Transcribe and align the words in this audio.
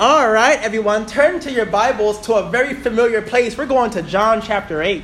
All 0.00 0.32
right, 0.32 0.58
everyone, 0.62 1.04
turn 1.04 1.40
to 1.40 1.52
your 1.52 1.66
Bibles 1.66 2.22
to 2.22 2.36
a 2.36 2.48
very 2.48 2.72
familiar 2.72 3.20
place. 3.20 3.58
We're 3.58 3.66
going 3.66 3.90
to 3.90 4.00
John 4.00 4.40
chapter 4.40 4.80
8. 4.80 5.02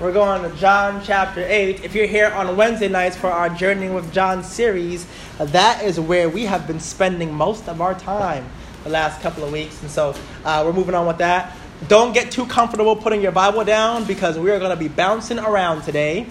We're 0.00 0.12
going 0.12 0.42
to 0.42 0.56
John 0.56 1.00
chapter 1.04 1.44
8. 1.46 1.84
If 1.84 1.94
you're 1.94 2.08
here 2.08 2.26
on 2.26 2.56
Wednesday 2.56 2.88
nights 2.88 3.16
for 3.16 3.28
our 3.28 3.48
Journeying 3.48 3.94
with 3.94 4.12
John 4.12 4.42
series, 4.42 5.06
that 5.38 5.84
is 5.84 6.00
where 6.00 6.28
we 6.28 6.46
have 6.46 6.66
been 6.66 6.80
spending 6.80 7.32
most 7.32 7.68
of 7.68 7.80
our 7.80 7.94
time 7.96 8.48
the 8.82 8.90
last 8.90 9.20
couple 9.20 9.44
of 9.44 9.52
weeks. 9.52 9.80
And 9.80 9.90
so 9.92 10.12
uh, 10.44 10.64
we're 10.66 10.72
moving 10.72 10.96
on 10.96 11.06
with 11.06 11.18
that. 11.18 11.56
Don't 11.86 12.12
get 12.12 12.32
too 12.32 12.46
comfortable 12.46 12.96
putting 12.96 13.22
your 13.22 13.30
Bible 13.30 13.64
down 13.64 14.06
because 14.06 14.36
we 14.40 14.50
are 14.50 14.58
going 14.58 14.76
to 14.76 14.76
be 14.76 14.88
bouncing 14.88 15.38
around 15.38 15.82
today. 15.82 16.26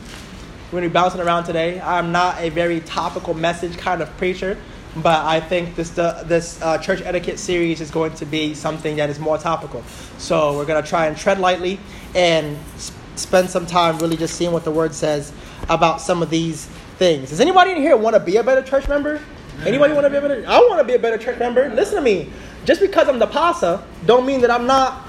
We're 0.66 0.82
going 0.82 0.84
to 0.84 0.90
be 0.90 0.94
bouncing 0.94 1.22
around 1.22 1.46
today. 1.46 1.80
I'm 1.80 2.12
not 2.12 2.42
a 2.42 2.50
very 2.50 2.82
topical 2.82 3.34
message 3.34 3.78
kind 3.78 4.02
of 4.02 4.10
preacher 4.18 4.58
but 4.96 5.26
I 5.26 5.40
think 5.40 5.76
this 5.76 5.90
this 5.92 6.62
uh, 6.62 6.78
church 6.78 7.02
etiquette 7.02 7.40
series 7.40 7.82
is 7.82 7.92
going 7.92 8.14
to 8.16 8.26
be 8.26 8.54
something 8.54 8.96
that 8.98 9.10
is 9.10 9.20
more 9.20 9.38
topical. 9.38 9.84
So 10.18 10.58
we're 10.58 10.66
going 10.66 10.82
to 10.82 10.88
try 10.88 11.08
and 11.08 11.18
tread 11.18 11.40
lightly 11.40 11.80
and 12.16 12.58
sp- 12.80 12.96
spend 13.16 13.50
some 13.50 13.66
time 13.66 13.98
really 14.00 14.18
just 14.18 14.36
seeing 14.36 14.52
what 14.52 14.64
the 14.64 14.72
word 14.72 14.94
says 14.94 15.32
about 15.70 16.02
some 16.02 16.22
of 16.22 16.30
these 16.30 16.66
things. 16.98 17.30
Does 17.30 17.40
anybody 17.40 17.72
in 17.72 17.78
here 17.78 17.98
want 17.98 18.16
to 18.16 18.20
be 18.20 18.38
a 18.38 18.44
better 18.44 18.62
church 18.62 18.88
member? 18.88 19.22
Anybody 19.66 19.94
want 19.94 20.06
to 20.06 20.10
be 20.10 20.18
a 20.18 20.22
better? 20.22 20.46
I 20.48 20.60
want 20.60 20.80
to 20.80 20.84
be 20.84 20.94
a 20.94 21.00
better 21.00 21.18
church 21.18 21.40
member. 21.40 21.70
Listen 21.70 21.96
to 21.96 22.02
me. 22.02 22.30
Just 22.66 22.80
because 22.82 23.08
I'm 23.08 23.18
the 23.18 23.28
pasa, 23.28 23.84
don't 24.06 24.26
mean 24.26 24.42
that 24.42 24.52
I'm 24.52 24.68
not 24.68 25.04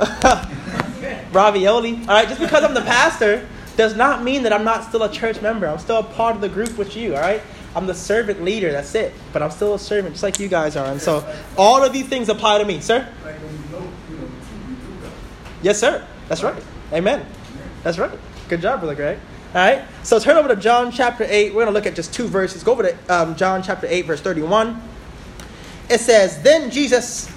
ravioli. 1.32 1.94
All 2.02 2.06
right, 2.08 2.28
just 2.28 2.40
because 2.40 2.64
I'm 2.64 2.74
the 2.74 2.80
pastor 2.80 3.46
does 3.76 3.94
not 3.96 4.24
mean 4.24 4.42
that 4.42 4.52
I'm 4.52 4.64
not 4.64 4.84
still 4.84 5.02
a 5.04 5.12
church 5.12 5.40
member. 5.40 5.66
I'm 5.68 5.78
still 5.78 5.98
a 5.98 6.02
part 6.02 6.34
of 6.34 6.40
the 6.40 6.48
group 6.48 6.76
with 6.76 6.96
you. 6.96 7.14
All 7.14 7.20
right. 7.20 7.42
I'm 7.74 7.86
the 7.86 7.94
servant 7.94 8.42
leader. 8.42 8.72
That's 8.72 8.94
it. 8.94 9.12
But 9.32 9.42
I'm 9.42 9.50
still 9.50 9.74
a 9.74 9.78
servant, 9.78 10.14
just 10.14 10.22
like 10.22 10.40
you 10.40 10.48
guys 10.48 10.76
are. 10.76 10.86
And 10.86 11.00
so 11.00 11.26
all 11.56 11.84
of 11.84 11.92
these 11.92 12.08
things 12.08 12.28
apply 12.28 12.58
to 12.58 12.64
me, 12.64 12.80
sir. 12.80 13.08
Yes, 15.62 15.78
sir. 15.78 16.06
That's 16.28 16.42
right. 16.42 16.62
Amen. 16.92 17.24
That's 17.82 17.98
right. 17.98 18.18
Good 18.48 18.60
job, 18.60 18.80
Brother 18.80 18.94
Greg. 18.94 19.18
All 19.54 19.60
right. 19.60 19.84
So 20.02 20.18
turn 20.18 20.36
over 20.36 20.48
to 20.48 20.56
John 20.56 20.90
chapter 20.90 21.24
8. 21.28 21.54
We're 21.54 21.64
to 21.64 21.70
look 21.70 21.86
at 21.86 21.94
just 21.94 22.14
two 22.14 22.26
verses. 22.26 22.62
Go 22.62 22.72
over 22.72 22.82
to 22.84 22.96
um, 23.08 23.36
John 23.36 23.62
chapter 23.62 23.86
8, 23.88 24.02
verse 24.02 24.20
31. 24.20 24.80
It 25.88 26.00
says, 26.00 26.40
Then 26.42 26.70
Jesus 26.70 27.30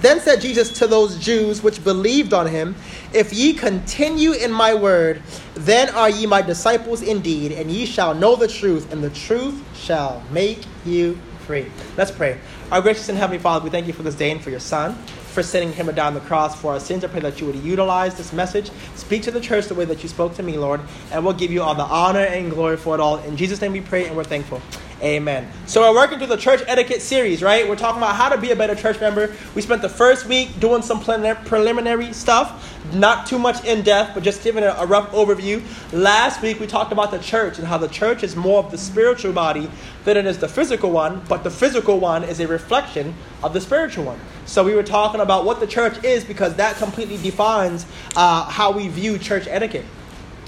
then 0.00 0.20
said 0.20 0.40
Jesus 0.40 0.70
to 0.78 0.86
those 0.86 1.18
Jews 1.18 1.62
which 1.62 1.84
believed 1.84 2.32
on 2.32 2.46
him, 2.46 2.74
If 3.12 3.32
ye 3.32 3.52
continue 3.52 4.32
in 4.32 4.50
my 4.50 4.74
word, 4.74 5.22
then 5.54 5.90
are 5.90 6.08
ye 6.08 6.26
my 6.26 6.42
disciples 6.42 7.02
indeed, 7.02 7.52
and 7.52 7.70
ye 7.70 7.84
shall 7.86 8.14
know 8.14 8.36
the 8.36 8.48
truth, 8.48 8.92
and 8.92 9.04
the 9.04 9.10
truth 9.10 9.62
shall 9.76 10.22
make 10.30 10.62
you 10.84 11.18
free. 11.46 11.66
Let's 11.96 12.10
pray. 12.10 12.38
Our 12.72 12.80
gracious 12.80 13.08
and 13.08 13.18
heavenly 13.18 13.38
Father, 13.38 13.64
we 13.64 13.70
thank 13.70 13.86
you 13.86 13.92
for 13.92 14.02
this 14.02 14.14
day 14.14 14.30
and 14.30 14.42
for 14.42 14.50
your 14.50 14.60
Son 14.60 14.98
for 15.36 15.42
sending 15.42 15.70
him 15.70 15.94
down 15.94 16.14
the 16.14 16.20
cross 16.20 16.58
for 16.58 16.72
our 16.72 16.80
sins. 16.80 17.04
I 17.04 17.08
pray 17.08 17.20
that 17.20 17.42
you 17.42 17.46
would 17.46 17.56
utilize 17.56 18.16
this 18.16 18.32
message. 18.32 18.70
Speak 18.94 19.22
to 19.24 19.30
the 19.30 19.38
church 19.38 19.66
the 19.66 19.74
way 19.74 19.84
that 19.84 20.02
you 20.02 20.08
spoke 20.08 20.34
to 20.36 20.42
me, 20.42 20.56
Lord, 20.56 20.80
and 21.12 21.22
we'll 21.22 21.34
give 21.34 21.52
you 21.52 21.60
all 21.62 21.74
the 21.74 21.84
honor 21.84 22.20
and 22.20 22.50
glory 22.50 22.78
for 22.78 22.94
it 22.94 23.00
all. 23.00 23.18
In 23.18 23.36
Jesus' 23.36 23.60
name 23.60 23.72
we 23.72 23.82
pray 23.82 24.06
and 24.06 24.16
we're 24.16 24.24
thankful. 24.24 24.62
Amen. 25.02 25.46
So 25.66 25.82
we're 25.82 25.94
working 25.94 26.16
through 26.16 26.28
the 26.28 26.38
church 26.38 26.62
etiquette 26.66 27.02
series, 27.02 27.42
right? 27.42 27.68
We're 27.68 27.76
talking 27.76 27.98
about 27.98 28.16
how 28.16 28.30
to 28.30 28.38
be 28.38 28.50
a 28.52 28.56
better 28.56 28.74
church 28.74 28.98
member. 28.98 29.30
We 29.54 29.60
spent 29.60 29.82
the 29.82 29.90
first 29.90 30.24
week 30.24 30.58
doing 30.58 30.80
some 30.80 31.02
preliminary 31.02 32.14
stuff, 32.14 32.75
not 32.92 33.26
too 33.26 33.38
much 33.38 33.64
in 33.64 33.82
depth, 33.82 34.14
but 34.14 34.22
just 34.22 34.42
giving 34.42 34.64
a 34.64 34.86
rough 34.86 35.10
overview. 35.12 35.62
Last 35.92 36.42
week 36.42 36.60
we 36.60 36.66
talked 36.66 36.92
about 36.92 37.10
the 37.10 37.18
church 37.18 37.58
and 37.58 37.66
how 37.66 37.78
the 37.78 37.88
church 37.88 38.22
is 38.22 38.36
more 38.36 38.62
of 38.62 38.70
the 38.70 38.78
spiritual 38.78 39.32
body 39.32 39.70
than 40.04 40.16
it 40.16 40.26
is 40.26 40.38
the 40.38 40.48
physical 40.48 40.90
one, 40.90 41.22
but 41.28 41.44
the 41.44 41.50
physical 41.50 41.98
one 41.98 42.24
is 42.24 42.40
a 42.40 42.46
reflection 42.46 43.14
of 43.42 43.52
the 43.52 43.60
spiritual 43.60 44.04
one. 44.04 44.20
So 44.44 44.64
we 44.64 44.74
were 44.74 44.82
talking 44.82 45.20
about 45.20 45.44
what 45.44 45.60
the 45.60 45.66
church 45.66 46.02
is 46.04 46.24
because 46.24 46.54
that 46.56 46.76
completely 46.76 47.16
defines 47.16 47.86
uh, 48.14 48.44
how 48.44 48.72
we 48.72 48.88
view 48.88 49.18
church 49.18 49.46
etiquette. 49.48 49.84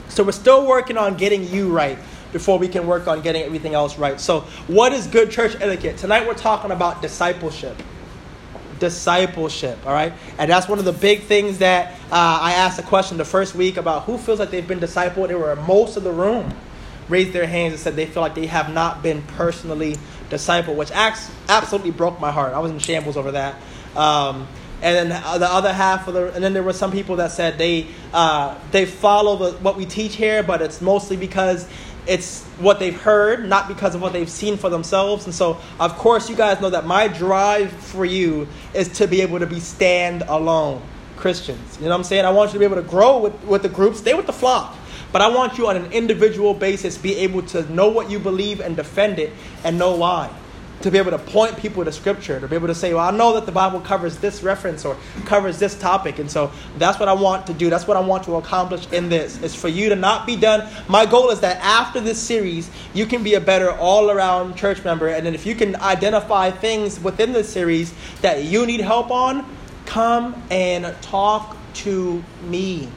So 0.08 0.24
we're 0.24 0.32
still 0.32 0.66
working 0.66 0.96
on 0.96 1.16
getting 1.16 1.46
you 1.48 1.70
right 1.70 1.98
before 2.32 2.58
we 2.58 2.68
can 2.68 2.86
work 2.86 3.08
on 3.08 3.20
getting 3.22 3.42
everything 3.42 3.74
else 3.74 3.98
right. 3.98 4.20
So, 4.20 4.40
what 4.66 4.92
is 4.92 5.06
good 5.06 5.30
church 5.30 5.56
etiquette? 5.60 5.96
Tonight 5.96 6.26
we're 6.26 6.34
talking 6.34 6.70
about 6.70 7.00
discipleship. 7.00 7.80
Discipleship, 8.78 9.78
all 9.86 9.92
right? 9.92 10.12
And 10.38 10.50
that's 10.50 10.68
one 10.68 10.78
of 10.78 10.84
the 10.84 10.92
big 10.92 11.22
things 11.22 11.58
that 11.58 11.92
uh, 12.10 12.38
I 12.42 12.52
asked 12.52 12.78
a 12.78 12.82
question 12.82 13.18
the 13.18 13.24
first 13.24 13.54
week 13.54 13.76
about 13.76 14.04
who 14.04 14.18
feels 14.18 14.38
like 14.38 14.50
they've 14.50 14.66
been 14.66 14.80
discipled. 14.80 15.28
They 15.28 15.34
were 15.34 15.56
most 15.56 15.96
of 15.96 16.04
the 16.04 16.12
room 16.12 16.54
raised 17.08 17.32
their 17.32 17.46
hands 17.46 17.72
and 17.72 17.80
said 17.80 17.96
they 17.96 18.06
feel 18.06 18.22
like 18.22 18.34
they 18.34 18.46
have 18.46 18.72
not 18.72 19.02
been 19.02 19.22
personally 19.22 19.96
discipled, 20.30 20.76
which 20.76 20.90
absolutely 20.92 21.90
broke 21.90 22.20
my 22.20 22.30
heart. 22.30 22.52
I 22.52 22.58
was 22.58 22.70
in 22.70 22.78
shambles 22.78 23.16
over 23.16 23.32
that. 23.32 23.56
Um, 23.96 24.46
and 24.80 25.10
then 25.10 25.40
the 25.40 25.50
other 25.50 25.72
half 25.72 26.06
of 26.06 26.14
the, 26.14 26.32
and 26.32 26.44
then 26.44 26.52
there 26.52 26.62
were 26.62 26.72
some 26.72 26.92
people 26.92 27.16
that 27.16 27.32
said 27.32 27.58
they 27.58 27.88
uh, 28.12 28.56
they 28.70 28.86
follow 28.86 29.50
the, 29.50 29.58
what 29.58 29.76
we 29.76 29.84
teach 29.86 30.14
here, 30.14 30.42
but 30.44 30.62
it's 30.62 30.80
mostly 30.80 31.16
because 31.16 31.68
it's 32.08 32.42
what 32.58 32.78
they've 32.78 32.98
heard, 32.98 33.48
not 33.48 33.68
because 33.68 33.94
of 33.94 34.00
what 34.00 34.12
they've 34.12 34.30
seen 34.30 34.56
for 34.56 34.70
themselves. 34.70 35.26
And 35.26 35.34
so, 35.34 35.60
of 35.78 35.96
course, 35.96 36.28
you 36.30 36.34
guys 36.34 36.60
know 36.60 36.70
that 36.70 36.86
my 36.86 37.06
drive 37.06 37.70
for 37.70 38.04
you 38.04 38.48
is 38.74 38.88
to 38.94 39.06
be 39.06 39.20
able 39.20 39.38
to 39.38 39.46
be 39.46 39.60
stand 39.60 40.22
alone 40.22 40.82
Christians. 41.16 41.76
You 41.76 41.84
know 41.84 41.90
what 41.90 41.96
I'm 41.96 42.04
saying? 42.04 42.24
I 42.24 42.30
want 42.30 42.48
you 42.48 42.54
to 42.54 42.58
be 42.58 42.64
able 42.64 42.82
to 42.82 42.88
grow 42.88 43.18
with, 43.18 43.44
with 43.44 43.62
the 43.62 43.68
group, 43.68 43.94
stay 43.94 44.14
with 44.14 44.26
the 44.26 44.32
flock. 44.32 44.74
But 45.12 45.22
I 45.22 45.28
want 45.28 45.58
you 45.58 45.68
on 45.68 45.76
an 45.76 45.92
individual 45.92 46.54
basis 46.54 46.98
be 46.98 47.14
able 47.16 47.42
to 47.42 47.70
know 47.72 47.88
what 47.88 48.10
you 48.10 48.18
believe 48.18 48.60
and 48.60 48.74
defend 48.74 49.18
it 49.18 49.32
and 49.64 49.78
know 49.78 49.94
why 49.96 50.30
to 50.82 50.90
be 50.90 50.98
able 50.98 51.10
to 51.10 51.18
point 51.18 51.56
people 51.56 51.84
to 51.84 51.90
scripture, 51.90 52.38
to 52.38 52.46
be 52.46 52.54
able 52.54 52.68
to 52.68 52.74
say, 52.74 52.94
well, 52.94 53.06
I 53.06 53.10
know 53.10 53.34
that 53.34 53.46
the 53.46 53.52
Bible 53.52 53.80
covers 53.80 54.18
this 54.18 54.42
reference 54.42 54.84
or 54.84 54.96
covers 55.24 55.58
this 55.58 55.76
topic. 55.78 56.18
And 56.18 56.30
so 56.30 56.52
that's 56.78 57.00
what 57.00 57.08
I 57.08 57.12
want 57.12 57.46
to 57.48 57.52
do. 57.52 57.68
That's 57.68 57.86
what 57.86 57.96
I 57.96 58.00
want 58.00 58.24
to 58.24 58.36
accomplish 58.36 58.90
in 58.92 59.08
this, 59.08 59.42
is 59.42 59.54
for 59.54 59.68
you 59.68 59.88
to 59.88 59.96
not 59.96 60.26
be 60.26 60.36
done. 60.36 60.68
My 60.88 61.04
goal 61.04 61.30
is 61.30 61.40
that 61.40 61.58
after 61.62 62.00
this 62.00 62.18
series, 62.18 62.70
you 62.94 63.06
can 63.06 63.24
be 63.24 63.34
a 63.34 63.40
better 63.40 63.72
all 63.72 64.10
around 64.10 64.56
church 64.56 64.84
member. 64.84 65.08
And 65.08 65.26
then 65.26 65.34
if 65.34 65.46
you 65.46 65.54
can 65.54 65.74
identify 65.76 66.50
things 66.50 67.00
within 67.00 67.32
the 67.32 67.42
series 67.42 67.92
that 68.22 68.44
you 68.44 68.64
need 68.66 68.80
help 68.80 69.10
on, 69.10 69.44
come 69.86 70.40
and 70.50 70.94
talk 71.02 71.56
to 71.74 72.22
me. 72.44 72.88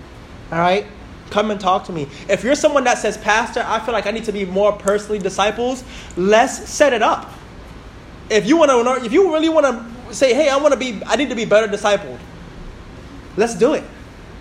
All 0.51 0.59
right? 0.59 0.85
Come 1.31 1.49
and 1.49 1.59
talk 1.59 1.85
to 1.85 1.93
me. 1.93 2.09
If 2.29 2.43
you're 2.43 2.55
someone 2.55 2.83
that 2.83 2.97
says, 2.97 3.17
Pastor, 3.17 3.63
I 3.65 3.79
feel 3.79 3.93
like 3.93 4.05
I 4.05 4.11
need 4.11 4.25
to 4.25 4.33
be 4.33 4.45
more 4.45 4.73
personally 4.73 5.17
disciples, 5.17 5.83
let's 6.17 6.69
set 6.69 6.91
it 6.91 7.01
up 7.01 7.31
if 8.31 8.47
you 8.47 8.57
want 8.57 8.71
to, 8.71 9.05
if 9.05 9.11
you 9.11 9.33
really 9.33 9.49
want 9.49 9.65
to 9.65 10.15
say, 10.15 10.33
hey, 10.33 10.49
I 10.49 10.57
want 10.57 10.73
to 10.73 10.79
be, 10.79 11.01
I 11.05 11.15
need 11.15 11.29
to 11.29 11.35
be 11.35 11.45
better 11.45 11.67
discipled. 11.67 12.19
Let's 13.35 13.55
do 13.55 13.73
it. 13.73 13.83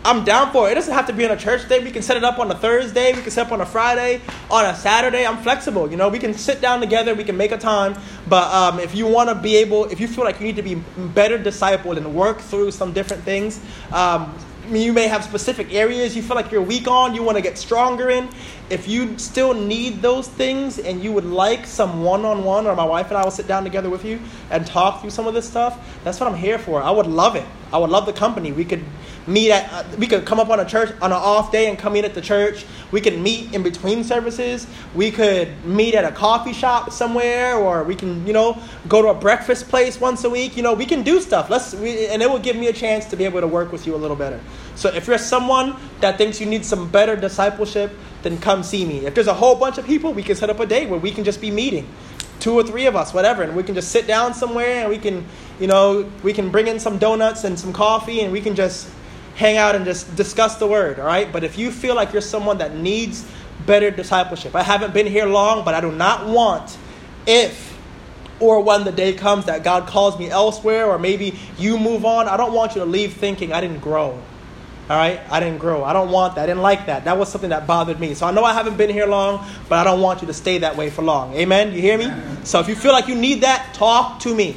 I'm 0.03 0.25
down 0.25 0.51
for 0.51 0.67
it. 0.67 0.73
It 0.73 0.75
doesn't 0.77 0.95
have 0.95 1.07
to 1.09 1.13
be 1.13 1.27
on 1.27 1.31
a 1.33 1.37
church 1.37 1.69
day. 1.69 1.79
We 1.85 1.91
can 1.91 2.01
set 2.01 2.17
it 2.17 2.25
up 2.25 2.39
on 2.39 2.51
a 2.51 2.55
Thursday. 2.55 3.13
We 3.13 3.21
can 3.21 3.31
set 3.31 3.47
up 3.47 3.53
on 3.53 3.61
a 3.61 3.67
Friday, 3.67 4.23
on 4.51 4.65
a 4.65 4.75
Saturday. 4.75 5.27
I'm 5.27 5.37
flexible. 5.39 5.91
You 5.91 5.99
know, 5.99 6.09
we 6.09 6.19
can 6.19 6.33
sit 6.33 6.63
down 6.63 6.81
together. 6.81 7.15
We 7.15 7.25
can 7.25 7.37
make 7.37 7.53
a 7.53 7.59
time. 7.59 8.01
But 8.27 8.51
um, 8.53 8.81
if 8.81 8.95
you 8.95 9.07
want 9.07 9.29
to 9.29 9.35
be 9.35 9.57
able, 9.57 9.85
if 9.87 10.01
you 10.01 10.09
feel 10.09 10.25
like 10.25 10.41
you 10.41 10.47
need 10.47 10.57
to 10.57 10.63
be 10.63 10.77
better 10.97 11.39
discipled 11.39 11.99
and 11.99 12.15
work 12.15 12.41
through 12.41 12.71
some 12.71 12.95
different 12.95 13.25
things, 13.25 13.61
um, 13.93 14.35
you 14.71 14.93
may 14.93 15.09
have 15.09 15.25
specific 15.25 15.73
areas 15.75 16.15
you 16.15 16.23
feel 16.23 16.37
like 16.37 16.51
you're 16.53 16.63
weak 16.63 16.87
on, 16.87 17.15
you 17.15 17.23
want 17.23 17.37
to 17.37 17.43
get 17.43 17.59
stronger 17.59 18.09
in. 18.09 18.29
If 18.71 18.87
you 18.87 19.19
still 19.19 19.53
need 19.53 20.01
those 20.01 20.29
things 20.29 20.79
and 20.79 21.03
you 21.03 21.13
would 21.13 21.25
like 21.25 21.67
some 21.67 22.05
one 22.05 22.25
on 22.25 22.45
one, 22.45 22.69
or 22.69 22.77
my 22.77 22.85
wife 22.85 23.09
and 23.09 23.19
I 23.19 23.25
will 23.25 23.33
sit 23.33 23.49
down 23.49 23.65
together 23.65 23.91
with 23.91 24.05
you 24.05 24.21
and 24.51 24.65
talk 24.65 25.01
through 25.01 25.11
some 25.11 25.27
of 25.27 25.35
this 25.35 25.49
stuff, 25.49 26.01
that's 26.05 26.21
what 26.21 26.29
I'm 26.29 26.37
here 26.37 26.59
for. 26.59 26.81
I 26.81 26.91
would 26.91 27.09
love 27.09 27.35
it. 27.35 27.45
I 27.73 27.79
would 27.79 27.91
love 27.91 28.07
the 28.07 28.13
company. 28.13 28.53
We 28.53 28.65
could 28.65 28.85
meet 29.27 29.51
at, 29.51 29.73
uh, 29.73 29.85
we 29.99 30.07
could 30.07 30.25
come 30.25 30.41
up 30.41 30.51
on 30.51 30.61
a 30.61 30.65
church 30.65 30.91
on 31.03 31.13
an 31.13 31.19
off 31.19 31.53
day 31.53 31.69
and 31.69 31.79
come 31.79 31.95
in 31.97 32.05
at 32.05 32.15
the 32.15 32.21
church. 32.21 32.65
We 32.91 33.01
could 33.01 33.19
meet 33.19 33.55
in 33.55 33.63
between 33.63 34.03
services. 34.03 34.67
We 34.95 35.11
could 35.11 35.65
meet 35.65 35.95
at 35.95 36.05
a 36.05 36.13
coffee 36.13 36.53
shop 36.53 36.93
somewhere, 36.93 37.57
or 37.57 37.85
we 37.85 37.95
can, 37.95 38.27
you 38.27 38.33
know, 38.33 38.61
go 38.89 39.03
to 39.03 39.09
a 39.09 39.15
breakfast 39.15 39.69
place 39.69 40.01
once 40.01 40.25
a 40.25 40.31
week. 40.31 40.57
You 40.57 40.63
know, 40.63 40.75
we 40.75 40.87
can 40.87 41.03
do 41.03 41.21
stuff. 41.21 41.51
Let's, 41.51 41.75
we, 41.75 42.07
and 42.07 42.23
it 42.23 42.31
will 42.31 42.39
give 42.39 42.57
me 42.57 42.69
a 42.69 42.73
chance 42.73 43.05
to 43.07 43.17
be 43.17 43.25
able 43.25 43.41
to 43.41 43.49
work 43.49 43.73
with 43.73 43.87
you 43.87 43.95
a 43.95 43.99
little 43.99 44.17
better. 44.17 44.41
So 44.75 44.89
if 44.93 45.07
you're 45.07 45.19
someone 45.19 45.77
that 46.01 46.19
thinks 46.19 46.41
you 46.41 46.47
need 46.47 46.65
some 46.65 46.91
better 46.91 47.15
discipleship, 47.15 47.93
then 48.23 48.39
come 48.39 48.63
see 48.63 48.85
me. 48.85 49.07
If 49.07 49.15
there's 49.15 49.27
a 49.27 49.35
whole 49.35 49.55
bunch 49.55 49.79
of 49.79 49.87
people, 49.87 50.13
we 50.13 50.23
can 50.23 50.37
set 50.37 50.51
up 50.51 50.61
a 50.61 50.67
day 50.67 50.87
where 50.87 51.01
we 51.01 51.11
can 51.11 51.25
just 51.25 51.41
be 51.41 51.51
meeting 51.51 51.89
two 52.41 52.55
or 52.55 52.65
three 52.65 52.87
of 52.87 52.97
us, 52.97 53.13
whatever, 53.13 53.43
and 53.43 53.55
we 53.55 53.63
can 53.63 53.75
just 53.75 53.91
sit 53.91 54.07
down 54.07 54.35
somewhere 54.35 54.81
and 54.81 54.89
we 54.89 54.99
can, 54.99 55.25
you 55.61 55.67
know, 55.67 56.11
we 56.23 56.33
can 56.33 56.51
bring 56.51 56.67
in 56.67 56.81
some 56.81 56.99
donuts 56.99 57.45
and 57.45 57.59
some 57.59 57.73
coffee 57.73 58.23
and 58.23 58.33
we 58.33 58.41
can 58.41 58.55
just 58.55 58.89
hang 59.37 59.57
out 59.57 59.75
and 59.75 59.85
just 59.85 60.17
discuss 60.17 60.57
the 60.57 60.67
word, 60.67 60.99
all 60.99 61.07
right? 61.07 61.31
But 61.33 61.45
if 61.45 61.59
you 61.59 61.71
feel 61.71 61.95
like 61.95 62.13
you're 62.13 62.23
someone 62.23 62.59
that 62.59 62.75
needs 62.75 63.27
better 63.67 63.91
discipleship, 63.91 64.55
I 64.55 64.63
haven't 64.63 64.95
been 64.95 65.07
here 65.07 65.27
long, 65.27 65.65
but 65.65 65.75
I 65.75 65.81
do 65.81 65.93
not 65.93 66.27
want 66.27 66.77
if 67.27 67.71
or 68.41 68.63
when 68.63 68.85
the 68.85 68.93
day 68.93 69.13
comes 69.13 69.45
that 69.45 69.63
God 69.63 69.87
calls 69.87 70.19
me 70.19 70.31
elsewhere 70.31 70.87
or 70.87 70.99
maybe 70.99 71.39
you 71.59 71.79
move 71.79 72.07
on, 72.07 72.27
I 72.27 72.39
don't 72.39 72.55
want 72.55 72.75
you 72.75 72.81
to 72.81 72.87
leave 72.87 73.15
thinking 73.15 73.53
I 73.53 73.61
didn't 73.61 73.81
grow. 73.81 74.19
All 74.91 74.97
right? 74.97 75.21
I 75.31 75.39
didn't 75.39 75.59
grow. 75.59 75.85
I 75.85 75.93
don't 75.93 76.11
want 76.11 76.35
that. 76.35 76.43
I 76.43 76.47
didn't 76.47 76.63
like 76.63 76.87
that. 76.87 77.05
That 77.05 77.17
was 77.17 77.29
something 77.29 77.51
that 77.51 77.65
bothered 77.65 78.01
me. 78.01 78.15
So 78.15 78.27
I 78.27 78.33
know 78.33 78.43
I 78.43 78.53
haven't 78.53 78.77
been 78.77 78.91
here 78.91 79.07
long, 79.07 79.47
but 79.69 79.79
I 79.79 79.85
don't 79.85 80.01
want 80.01 80.21
you 80.21 80.27
to 80.27 80.35
stay 80.35 80.59
that 80.59 80.77
way 80.77 80.91
for 80.91 81.03
long. 81.03 81.33
Amen? 81.35 81.73
You 81.73 81.81
hear 81.81 81.97
me? 81.97 82.13
So 82.43 82.59
if 82.59 82.67
you 82.67 82.75
feel 82.75 82.91
like 82.91 83.07
you 83.07 83.15
need 83.15 83.43
that, 83.43 83.73
talk 83.73 84.19
to 84.21 84.35
me. 84.35 84.57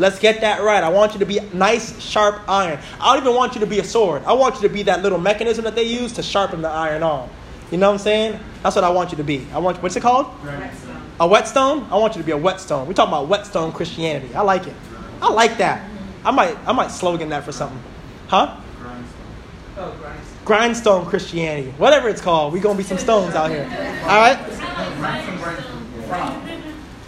Let's 0.00 0.18
get 0.18 0.40
that 0.40 0.62
right. 0.62 0.82
I 0.82 0.88
want 0.88 1.12
you 1.12 1.20
to 1.20 1.26
be 1.26 1.38
nice, 1.52 1.96
sharp 2.00 2.40
iron. 2.48 2.80
I 3.00 3.14
don't 3.14 3.22
even 3.22 3.36
want 3.36 3.54
you 3.54 3.60
to 3.60 3.68
be 3.68 3.78
a 3.78 3.84
sword. 3.84 4.24
I 4.24 4.32
want 4.32 4.56
you 4.56 4.62
to 4.62 4.68
be 4.68 4.82
that 4.82 5.04
little 5.04 5.18
mechanism 5.18 5.62
that 5.62 5.76
they 5.76 5.84
use 5.84 6.12
to 6.14 6.24
sharpen 6.24 6.60
the 6.60 6.68
iron 6.68 7.04
on. 7.04 7.30
You 7.70 7.78
know 7.78 7.86
what 7.86 7.94
I'm 7.94 7.98
saying? 7.98 8.40
That's 8.64 8.74
what 8.74 8.84
I 8.84 8.90
want 8.90 9.12
you 9.12 9.16
to 9.18 9.24
be. 9.24 9.46
I 9.52 9.58
want 9.58 9.80
what's 9.80 9.94
it 9.94 10.00
called? 10.00 10.26
Grindstone. 10.40 11.02
A 11.20 11.28
whetstone? 11.28 11.86
I 11.90 11.98
want 11.98 12.16
you 12.16 12.22
to 12.22 12.26
be 12.26 12.32
a 12.32 12.36
whetstone. 12.36 12.88
We're 12.88 12.94
talking 12.94 13.12
about 13.12 13.28
whetstone 13.28 13.70
Christianity. 13.70 14.34
I 14.34 14.42
like 14.42 14.66
it. 14.66 14.74
I 15.22 15.30
like 15.30 15.58
that. 15.58 15.88
I 16.24 16.32
might 16.32 16.56
I 16.66 16.72
might 16.72 16.90
slogan 16.90 17.28
that 17.28 17.44
for 17.44 17.52
something. 17.52 17.80
Huh? 18.26 18.56
Grindstone. 19.78 19.94
Oh, 19.94 20.00
grindstone. 20.00 20.44
Grindstone 20.44 21.06
Christianity. 21.06 21.70
Whatever 21.78 22.08
it's 22.08 22.20
called. 22.20 22.52
We're 22.52 22.62
gonna 22.62 22.78
be 22.78 22.84
some 22.84 22.98
stones 22.98 23.34
out 23.34 23.50
here. 23.50 23.64
Grindstone. 24.04 25.38
From. 26.08 26.42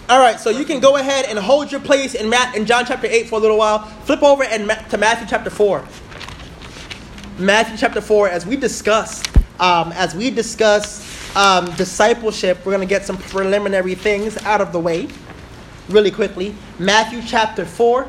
All 0.09 0.19
right, 0.19 0.41
so 0.41 0.51
you 0.51 0.65
can 0.65 0.81
go 0.81 0.97
ahead 0.97 1.27
and 1.27 1.39
hold 1.39 1.71
your 1.71 1.81
place 1.81 2.15
in, 2.15 2.29
Matt, 2.29 2.57
in 2.57 2.67
John 2.67 2.85
chapter 2.85 3.07
8 3.07 3.29
for 3.29 3.37
a 3.37 3.39
little 3.39 3.57
while. 3.57 3.85
Flip 4.05 4.23
over 4.23 4.43
and 4.43 4.67
Ma- 4.67 4.75
to 4.75 4.99
Matthew 4.99 5.27
chapter 5.29 5.51
4. 5.51 5.85
Matthew 7.39 7.77
chapter 7.77 8.01
4, 8.01 8.29
as 8.29 8.45
we 8.45 8.57
discuss, 8.57 9.23
um, 9.61 9.93
as 9.93 10.15
we 10.15 10.31
discuss 10.31 11.37
um, 11.37 11.67
discipleship, 11.77 12.59
we're 12.67 12.73
going 12.73 12.87
to 12.87 12.93
get 12.93 13.07
some 13.07 13.17
preliminary 13.17 13.95
things 13.95 14.37
out 14.39 14.61
of 14.61 14.73
the 14.73 14.81
way 14.81 15.09
really 15.89 16.11
quickly. 16.11 16.55
Matthew 16.79 17.23
chapter 17.25 17.65
4. 17.65 18.09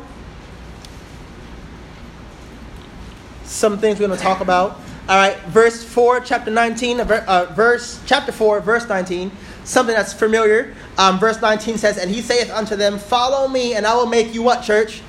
Some 3.52 3.78
things 3.78 4.00
we're 4.00 4.08
going 4.08 4.18
to 4.18 4.24
talk 4.24 4.40
about. 4.40 4.80
All 5.10 5.18
right, 5.18 5.38
verse 5.48 5.84
4, 5.84 6.22
chapter 6.22 6.50
19, 6.50 7.02
uh, 7.02 7.24
uh, 7.28 7.54
verse, 7.54 8.00
chapter 8.06 8.32
4, 8.32 8.62
verse 8.62 8.88
19, 8.88 9.30
something 9.66 9.94
that's 9.94 10.14
familiar. 10.14 10.74
Um, 10.98 11.20
verse 11.20 11.42
19 11.42 11.78
says, 11.78 11.98
And 11.98 12.10
he 12.10 12.22
saith 12.22 12.50
unto 12.50 12.78
them, 12.78 12.98
Follow 12.98 13.50
me, 13.50 13.74
and 13.74 13.86
I 13.86 13.94
will 13.94 14.06
make 14.06 14.34
you 14.34 14.42
what, 14.42 14.64
church? 14.64 15.02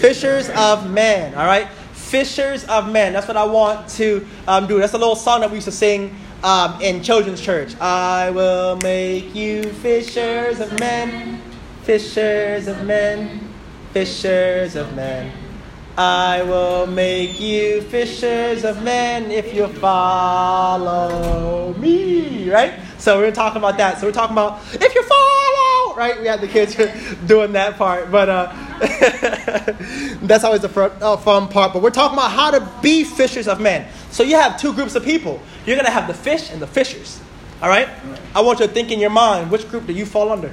Fishers 0.00 0.50
of 0.50 0.90
men. 0.90 1.36
All 1.36 1.46
right? 1.46 1.68
Fishers 1.92 2.64
of 2.64 2.90
men. 2.90 3.12
That's 3.12 3.28
what 3.28 3.36
I 3.36 3.44
want 3.44 3.88
to 3.90 4.26
um, 4.48 4.66
do. 4.66 4.80
That's 4.80 4.94
a 4.94 4.98
little 4.98 5.14
song 5.14 5.42
that 5.42 5.50
we 5.50 5.58
used 5.58 5.66
to 5.66 5.72
sing 5.72 6.16
um, 6.42 6.80
in 6.82 7.00
children's 7.00 7.40
church. 7.40 7.78
I 7.80 8.30
will 8.30 8.74
make 8.82 9.36
you 9.36 9.62
fishers 9.62 10.58
of 10.58 10.80
men, 10.80 11.40
fishers 11.84 12.66
of 12.66 12.84
men, 12.84 13.54
fishers 13.92 14.74
of 14.74 14.96
men. 14.96 15.43
I 15.96 16.42
will 16.42 16.88
make 16.88 17.38
you 17.38 17.80
fishers 17.82 18.64
of 18.64 18.82
men 18.82 19.30
if 19.30 19.54
you 19.54 19.68
follow 19.68 21.12
me. 21.74 22.50
Right? 22.50 22.80
So 22.98 23.20
we're 23.20 23.30
talking 23.30 23.58
about 23.58 23.76
that. 23.78 24.00
So 24.00 24.06
we're 24.06 24.12
talking 24.12 24.34
about 24.34 24.60
if 24.72 24.92
you 24.94 25.02
follow. 25.04 25.94
Right? 25.96 26.20
We 26.20 26.26
had 26.26 26.40
the 26.40 26.48
kids 26.48 26.74
doing 27.26 27.52
that 27.52 27.76
part, 27.76 28.10
but 28.10 28.28
uh, 28.28 28.52
that's 30.26 30.42
always 30.42 30.66
fun, 30.66 30.90
uh, 31.00 31.16
fun 31.16 31.46
part. 31.46 31.72
But 31.72 31.82
we're 31.82 31.90
talking 31.90 32.18
about 32.18 32.32
how 32.32 32.50
to 32.50 32.68
be 32.82 33.04
fishers 33.04 33.46
of 33.46 33.60
men. 33.60 33.86
So 34.10 34.24
you 34.24 34.34
have 34.34 34.60
two 34.60 34.72
groups 34.72 34.96
of 34.96 35.04
people. 35.04 35.40
You're 35.64 35.76
gonna 35.76 35.90
have 35.90 36.08
the 36.08 36.14
fish 36.14 36.50
and 36.50 36.60
the 36.60 36.66
fishers. 36.66 37.20
All 37.62 37.68
right? 37.68 37.88
I 38.34 38.40
want 38.40 38.58
you 38.58 38.66
to 38.66 38.72
think 38.72 38.90
in 38.90 38.98
your 38.98 39.10
mind 39.10 39.52
which 39.52 39.68
group 39.68 39.86
do 39.86 39.92
you 39.92 40.06
fall 40.06 40.32
under? 40.32 40.52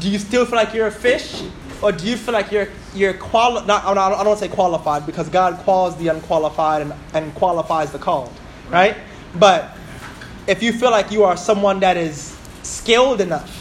Do 0.00 0.10
you 0.10 0.18
still 0.18 0.44
feel 0.44 0.56
like 0.56 0.74
you're 0.74 0.88
a 0.88 0.92
fish, 0.92 1.44
or 1.82 1.92
do 1.92 2.06
you 2.06 2.16
feel 2.16 2.34
like 2.34 2.50
you're 2.50 2.68
you're 2.94 3.14
quali- 3.14 3.66
not, 3.66 3.84
I 3.84 4.24
don't 4.24 4.38
say 4.38 4.48
qualified 4.48 5.06
because 5.06 5.28
God 5.28 5.58
calls 5.64 5.96
the 5.96 6.08
unqualified 6.08 6.82
and, 6.82 6.94
and 7.14 7.34
qualifies 7.34 7.92
the 7.92 7.98
called, 7.98 8.32
right? 8.70 8.96
But 9.34 9.76
if 10.46 10.62
you 10.62 10.72
feel 10.72 10.90
like 10.90 11.10
you 11.10 11.24
are 11.24 11.36
someone 11.36 11.80
that 11.80 11.96
is 11.96 12.36
skilled 12.62 13.20
enough 13.20 13.54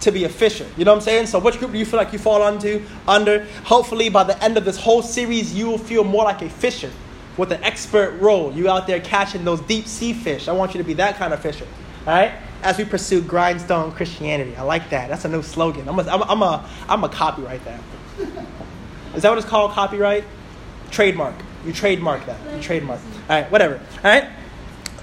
to 0.00 0.10
be 0.10 0.24
a 0.24 0.28
fisher, 0.28 0.66
you 0.76 0.84
know 0.84 0.92
what 0.92 0.98
I'm 0.98 1.02
saying? 1.04 1.26
So 1.26 1.38
which 1.38 1.58
group 1.58 1.72
do 1.72 1.78
you 1.78 1.84
feel 1.84 1.98
like 1.98 2.12
you 2.12 2.18
fall 2.18 2.42
onto 2.42 2.84
under? 3.06 3.44
Hopefully 3.64 4.08
by 4.08 4.24
the 4.24 4.42
end 4.42 4.56
of 4.56 4.64
this 4.64 4.78
whole 4.78 5.02
series, 5.02 5.54
you 5.54 5.66
will 5.66 5.78
feel 5.78 6.04
more 6.04 6.24
like 6.24 6.42
a 6.42 6.48
fisher 6.48 6.90
with 7.36 7.52
an 7.52 7.62
expert 7.64 8.12
role. 8.20 8.52
You 8.52 8.68
out 8.68 8.86
there 8.86 9.00
catching 9.00 9.44
those 9.44 9.60
deep 9.62 9.86
sea 9.86 10.12
fish. 10.12 10.48
I 10.48 10.52
want 10.52 10.74
you 10.74 10.78
to 10.78 10.84
be 10.84 10.94
that 10.94 11.16
kind 11.16 11.32
of 11.34 11.40
fisher, 11.40 11.66
all 12.06 12.14
right? 12.14 12.32
As 12.62 12.76
we 12.76 12.84
pursue 12.84 13.22
grindstone 13.22 13.92
Christianity, 13.92 14.54
I 14.56 14.62
like 14.62 14.90
that. 14.90 15.08
That's 15.08 15.24
a 15.24 15.28
new 15.28 15.42
slogan. 15.42 15.88
I'm 15.88 15.98
a, 15.98 16.02
I'm 16.02 16.20
a, 16.20 16.24
I'm 16.24 16.42
a, 16.42 16.70
I'm 16.88 17.04
a 17.04 17.08
copyright 17.08 17.64
that. 17.64 17.80
Is 19.14 19.22
that 19.22 19.30
what 19.30 19.38
it's 19.38 19.46
called? 19.46 19.72
Copyright, 19.72 20.24
trademark. 20.90 21.34
You 21.64 21.72
trademark 21.72 22.24
that. 22.26 22.38
You 22.54 22.62
trademark. 22.62 23.00
All 23.28 23.40
right, 23.40 23.50
whatever. 23.50 23.74
All 23.76 24.10
right. 24.10 24.28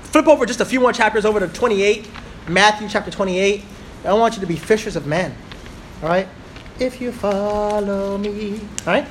Flip 0.04 0.28
over 0.28 0.46
just 0.46 0.62
a 0.62 0.66
few 0.66 0.80
more 0.80 0.94
chapters 0.94 1.26
over 1.26 1.40
to 1.40 1.48
28, 1.48 2.08
Matthew 2.48 2.88
chapter 2.90 3.12
28. 3.12 3.64
I 4.06 4.14
want 4.14 4.36
you 4.36 4.42
to 4.42 4.48
be 4.48 4.56
fishers 4.56 4.96
of 4.96 5.06
men. 5.06 5.36
All 6.02 6.10
right. 6.10 6.28
If 6.80 7.02
you 7.02 7.12
follow 7.12 8.18
me. 8.18 8.60
All 8.86 8.94
right. 8.94 9.08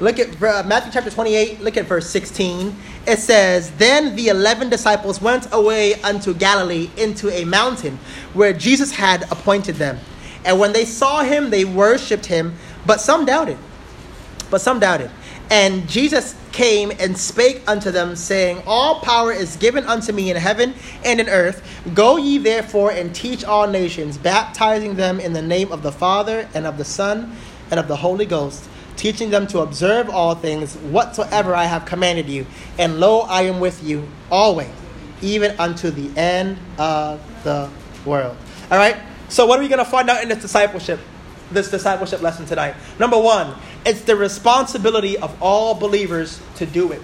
Look 0.00 0.20
at 0.20 0.40
uh, 0.40 0.62
Matthew 0.64 0.92
chapter 0.92 1.10
28, 1.10 1.60
look 1.60 1.76
at 1.76 1.86
verse 1.86 2.08
16. 2.08 2.74
It 3.08 3.20
says, 3.20 3.70
Then 3.72 4.16
the 4.16 4.28
eleven 4.28 4.68
disciples 4.68 5.22
went 5.22 5.48
away 5.50 5.94
unto 6.02 6.34
Galilee 6.34 6.90
into 6.98 7.30
a 7.30 7.46
mountain 7.46 7.98
where 8.34 8.52
Jesus 8.52 8.92
had 8.92 9.22
appointed 9.32 9.76
them. 9.76 9.98
And 10.44 10.60
when 10.60 10.74
they 10.74 10.84
saw 10.84 11.22
him, 11.22 11.48
they 11.48 11.64
worshipped 11.64 12.26
him, 12.26 12.54
but 12.84 13.00
some 13.00 13.24
doubted. 13.24 13.56
But 14.50 14.60
some 14.60 14.78
doubted. 14.78 15.10
And 15.50 15.88
Jesus 15.88 16.34
came 16.52 16.92
and 17.00 17.16
spake 17.16 17.62
unto 17.66 17.90
them, 17.90 18.14
saying, 18.14 18.62
All 18.66 19.00
power 19.00 19.32
is 19.32 19.56
given 19.56 19.84
unto 19.84 20.12
me 20.12 20.30
in 20.30 20.36
heaven 20.36 20.74
and 21.02 21.18
in 21.18 21.30
earth. 21.30 21.66
Go 21.94 22.18
ye 22.18 22.36
therefore 22.36 22.90
and 22.90 23.14
teach 23.14 23.42
all 23.42 23.66
nations, 23.66 24.18
baptizing 24.18 24.96
them 24.96 25.18
in 25.18 25.32
the 25.32 25.40
name 25.40 25.72
of 25.72 25.82
the 25.82 25.92
Father 25.92 26.46
and 26.52 26.66
of 26.66 26.76
the 26.76 26.84
Son 26.84 27.34
and 27.70 27.80
of 27.80 27.88
the 27.88 27.96
Holy 27.96 28.26
Ghost, 28.26 28.68
teaching 28.98 29.30
them 29.30 29.46
to 29.46 29.60
observe 29.60 30.10
all 30.10 30.34
things 30.34 30.74
whatsoever 30.76 31.54
I 31.54 31.64
have 31.64 31.86
commanded 31.86 32.28
you. 32.28 32.44
And 32.78 33.00
lo, 33.00 33.20
I 33.20 33.42
am 33.42 33.60
with 33.60 33.82
you 33.82 34.06
always, 34.30 34.68
even 35.22 35.58
unto 35.58 35.90
the 35.90 36.14
end 36.18 36.58
of 36.78 37.20
the 37.44 37.70
world. 38.04 38.36
All 38.70 38.76
right. 38.76 38.96
So 39.30 39.46
what 39.46 39.58
are 39.58 39.62
we 39.62 39.68
going 39.68 39.78
to 39.78 39.90
find 39.90 40.10
out 40.10 40.22
in 40.22 40.28
this 40.28 40.42
discipleship? 40.42 41.00
This 41.50 41.70
discipleship 41.70 42.20
lesson 42.20 42.44
tonight. 42.44 42.74
Number 42.98 43.18
one, 43.18 43.54
it's 43.86 44.02
the 44.02 44.16
responsibility 44.16 45.16
of 45.16 45.40
all 45.42 45.74
believers 45.74 46.40
to 46.56 46.66
do 46.66 46.92
it. 46.92 47.00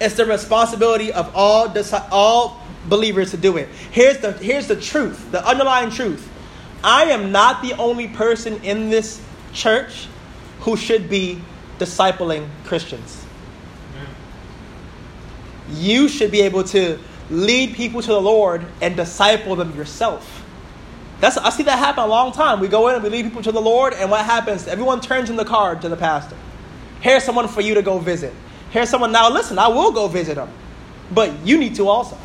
It's 0.00 0.14
the 0.14 0.26
responsibility 0.26 1.12
of 1.12 1.34
all 1.34 1.68
disi- 1.68 2.06
all 2.12 2.62
believers 2.88 3.32
to 3.32 3.36
do 3.36 3.56
it. 3.56 3.68
Here's 3.90 4.18
the 4.18 4.32
here's 4.32 4.68
the 4.68 4.76
truth, 4.76 5.32
the 5.32 5.44
underlying 5.44 5.90
truth. 5.90 6.30
I 6.84 7.04
am 7.04 7.32
not 7.32 7.62
the 7.62 7.72
only 7.74 8.06
person 8.06 8.62
in 8.62 8.90
this 8.90 9.20
church 9.52 10.06
who 10.60 10.76
should 10.76 11.08
be 11.08 11.40
discipling 11.78 12.48
Christians. 12.64 13.24
You 15.70 16.08
should 16.08 16.30
be 16.30 16.40
able 16.42 16.64
to 16.64 16.98
lead 17.30 17.74
people 17.74 18.00
to 18.00 18.08
the 18.08 18.20
Lord 18.20 18.64
and 18.80 18.96
disciple 18.96 19.54
them 19.56 19.76
yourself. 19.76 20.44
That's 21.20 21.36
I 21.36 21.50
see 21.50 21.64
that 21.64 21.78
happen 21.78 22.04
a 22.04 22.06
long 22.06 22.32
time. 22.32 22.60
We 22.60 22.68
go 22.68 22.88
in 22.88 22.94
and 22.94 23.02
we 23.02 23.10
lead 23.10 23.24
people 23.24 23.42
to 23.42 23.52
the 23.52 23.60
Lord, 23.60 23.92
and 23.92 24.10
what 24.10 24.24
happens? 24.24 24.68
Everyone 24.68 25.00
turns 25.00 25.30
in 25.30 25.36
the 25.36 25.44
card 25.44 25.82
to 25.82 25.88
the 25.88 25.96
pastor. 25.96 26.36
Here's 27.00 27.24
someone 27.24 27.48
for 27.48 27.60
you 27.60 27.74
to 27.74 27.82
go 27.82 27.98
visit. 27.98 28.32
Here's 28.70 28.88
someone 28.88 29.12
now. 29.12 29.30
Listen, 29.30 29.58
I 29.58 29.68
will 29.68 29.92
go 29.92 30.08
visit 30.08 30.36
them, 30.36 30.50
but 31.10 31.32
you 31.44 31.58
need 31.58 31.74
to 31.76 31.88
also. 31.88 32.16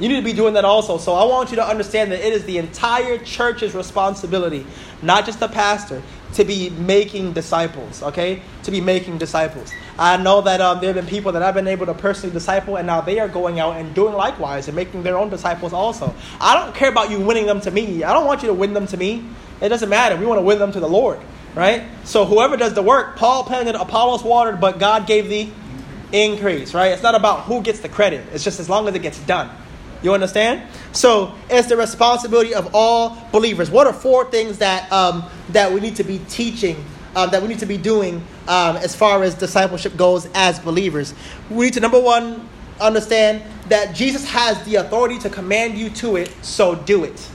You 0.00 0.08
need 0.08 0.16
to 0.16 0.22
be 0.22 0.32
doing 0.32 0.54
that 0.54 0.64
also. 0.64 0.98
So 0.98 1.14
I 1.14 1.24
want 1.24 1.50
you 1.50 1.56
to 1.56 1.66
understand 1.66 2.10
that 2.10 2.20
it 2.20 2.32
is 2.32 2.44
the 2.44 2.58
entire 2.58 3.18
church's 3.18 3.74
responsibility, 3.74 4.66
not 5.02 5.24
just 5.24 5.38
the 5.38 5.48
pastor, 5.48 6.02
to 6.34 6.44
be 6.44 6.70
making 6.70 7.32
disciples, 7.32 8.02
okay? 8.02 8.42
To 8.64 8.72
be 8.72 8.80
making 8.80 9.18
disciples. 9.18 9.72
I 9.96 10.16
know 10.16 10.40
that 10.40 10.60
um, 10.60 10.80
there 10.80 10.92
have 10.92 10.96
been 10.96 11.08
people 11.08 11.30
that 11.32 11.42
I've 11.42 11.54
been 11.54 11.68
able 11.68 11.86
to 11.86 11.94
personally 11.94 12.32
disciple, 12.32 12.76
and 12.76 12.88
now 12.88 13.00
they 13.02 13.20
are 13.20 13.28
going 13.28 13.60
out 13.60 13.76
and 13.76 13.94
doing 13.94 14.14
likewise 14.14 14.66
and 14.66 14.74
making 14.74 15.04
their 15.04 15.16
own 15.16 15.30
disciples 15.30 15.72
also. 15.72 16.12
I 16.40 16.58
don't 16.58 16.74
care 16.74 16.88
about 16.88 17.10
you 17.10 17.20
winning 17.20 17.46
them 17.46 17.60
to 17.60 17.70
me. 17.70 18.02
I 18.02 18.12
don't 18.12 18.26
want 18.26 18.42
you 18.42 18.48
to 18.48 18.54
win 18.54 18.74
them 18.74 18.88
to 18.88 18.96
me. 18.96 19.24
It 19.60 19.68
doesn't 19.68 19.88
matter. 19.88 20.16
We 20.16 20.26
want 20.26 20.38
to 20.38 20.44
win 20.44 20.58
them 20.58 20.72
to 20.72 20.80
the 20.80 20.88
Lord, 20.88 21.20
right? 21.54 21.84
So 22.02 22.24
whoever 22.24 22.56
does 22.56 22.74
the 22.74 22.82
work, 22.82 23.14
Paul 23.14 23.44
planted, 23.44 23.76
Apollos 23.76 24.24
watered, 24.24 24.60
but 24.60 24.80
God 24.80 25.06
gave 25.06 25.28
the 25.28 25.48
increase, 26.10 26.74
right? 26.74 26.90
It's 26.90 27.02
not 27.02 27.14
about 27.14 27.42
who 27.42 27.62
gets 27.62 27.78
the 27.78 27.88
credit. 27.88 28.26
It's 28.32 28.42
just 28.42 28.58
as 28.58 28.68
long 28.68 28.88
as 28.88 28.94
it 28.96 29.02
gets 29.02 29.20
done. 29.20 29.50
You 30.04 30.12
understand? 30.12 30.62
So 30.92 31.32
it's 31.48 31.66
the 31.66 31.78
responsibility 31.78 32.54
of 32.54 32.70
all 32.74 33.16
believers. 33.32 33.70
What 33.70 33.86
are 33.86 33.92
four 33.94 34.30
things 34.30 34.58
that 34.58 34.92
um, 34.92 35.24
that 35.48 35.72
we 35.72 35.80
need 35.80 35.96
to 35.96 36.04
be 36.04 36.20
teaching, 36.28 36.76
um, 37.16 37.30
that 37.30 37.40
we 37.40 37.48
need 37.48 37.60
to 37.60 37.66
be 37.66 37.78
doing 37.78 38.16
um, 38.46 38.76
as 38.76 38.94
far 38.94 39.22
as 39.22 39.34
discipleship 39.34 39.96
goes 39.96 40.28
as 40.34 40.58
believers? 40.58 41.14
We 41.48 41.64
need 41.64 41.74
to 41.74 41.80
number 41.80 41.98
one 41.98 42.46
understand 42.82 43.42
that 43.70 43.94
Jesus 43.94 44.28
has 44.28 44.62
the 44.66 44.74
authority 44.74 45.18
to 45.20 45.30
command 45.30 45.78
you 45.78 45.88
to 45.90 46.16
it, 46.16 46.30
so 46.42 46.74
do 46.74 47.04
it. 47.04 47.30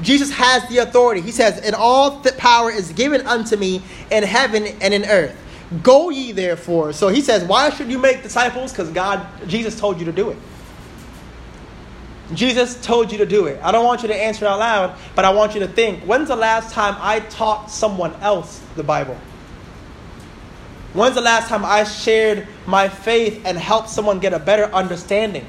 Jesus 0.00 0.30
has 0.30 0.66
the 0.68 0.78
authority. 0.78 1.22
He 1.22 1.32
says, 1.32 1.58
"And 1.58 1.74
all 1.74 2.20
the 2.20 2.32
power 2.34 2.70
is 2.70 2.92
given 2.92 3.26
unto 3.26 3.56
me 3.56 3.82
in 4.12 4.22
heaven 4.22 4.68
and 4.80 4.94
in 4.94 5.04
earth. 5.06 5.34
Go 5.82 6.08
ye 6.10 6.30
therefore." 6.30 6.92
So 6.92 7.08
he 7.08 7.20
says, 7.20 7.42
"Why 7.42 7.70
should 7.70 7.90
you 7.90 7.98
make 7.98 8.22
disciples? 8.22 8.70
Because 8.70 8.90
God, 8.90 9.26
Jesus 9.48 9.74
told 9.74 9.98
you 9.98 10.04
to 10.04 10.12
do 10.12 10.30
it." 10.30 10.36
Jesus 12.34 12.80
told 12.84 13.12
you 13.12 13.18
to 13.18 13.26
do 13.26 13.46
it. 13.46 13.60
I 13.62 13.72
don't 13.72 13.84
want 13.84 14.02
you 14.02 14.08
to 14.08 14.14
answer 14.14 14.46
out 14.46 14.58
loud, 14.58 14.98
but 15.14 15.24
I 15.24 15.30
want 15.30 15.54
you 15.54 15.60
to 15.60 15.68
think 15.68 16.04
when's 16.04 16.28
the 16.28 16.36
last 16.36 16.72
time 16.72 16.96
I 16.98 17.20
taught 17.20 17.70
someone 17.70 18.14
else 18.16 18.62
the 18.76 18.82
Bible? 18.82 19.16
When's 20.92 21.14
the 21.14 21.22
last 21.22 21.48
time 21.48 21.64
I 21.64 21.84
shared 21.84 22.46
my 22.66 22.88
faith 22.88 23.42
and 23.46 23.56
helped 23.56 23.88
someone 23.88 24.18
get 24.18 24.34
a 24.34 24.38
better 24.38 24.64
understanding 24.64 25.46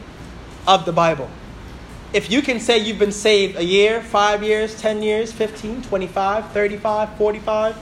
of 0.67 0.85
the 0.85 0.93
Bible? 0.93 1.29
If 2.13 2.31
you 2.31 2.41
can 2.41 2.59
say 2.59 2.77
you've 2.77 2.99
been 2.99 3.11
saved 3.11 3.57
a 3.57 3.63
year, 3.63 4.01
five 4.01 4.43
years, 4.43 4.79
10 4.79 5.03
years, 5.03 5.31
15, 5.31 5.81
25, 5.81 6.51
35, 6.51 7.17
45, 7.17 7.77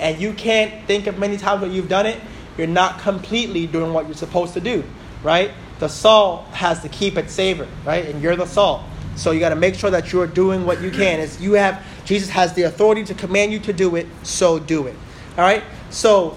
and 0.00 0.20
you 0.20 0.32
can't 0.32 0.86
think 0.86 1.06
of 1.06 1.18
many 1.18 1.36
times 1.36 1.60
that 1.60 1.70
you've 1.70 1.88
done 1.88 2.06
it, 2.06 2.20
you're 2.56 2.66
not 2.66 2.98
completely 2.98 3.66
doing 3.66 3.92
what 3.92 4.06
you're 4.06 4.14
supposed 4.14 4.54
to 4.54 4.60
do, 4.60 4.82
right? 5.22 5.50
The 5.78 5.88
salt 5.88 6.46
has 6.48 6.80
to 6.82 6.88
keep 6.88 7.16
it 7.16 7.30
savor, 7.30 7.66
right? 7.84 8.06
And 8.06 8.22
you're 8.22 8.36
the 8.36 8.46
salt. 8.46 8.82
So 9.16 9.30
you 9.30 9.40
got 9.40 9.50
to 9.50 9.56
make 9.56 9.74
sure 9.74 9.90
that 9.90 10.12
you're 10.12 10.26
doing 10.26 10.66
what 10.66 10.80
you 10.80 10.90
can. 10.90 11.20
As 11.20 11.40
you 11.40 11.52
have, 11.52 11.84
Jesus 12.04 12.28
has 12.30 12.52
the 12.54 12.62
authority 12.62 13.04
to 13.04 13.14
command 13.14 13.52
you 13.52 13.58
to 13.60 13.72
do 13.72 13.96
it, 13.96 14.06
so 14.22 14.58
do 14.58 14.86
it. 14.86 14.96
All 15.36 15.44
right? 15.44 15.62
So 15.90 16.36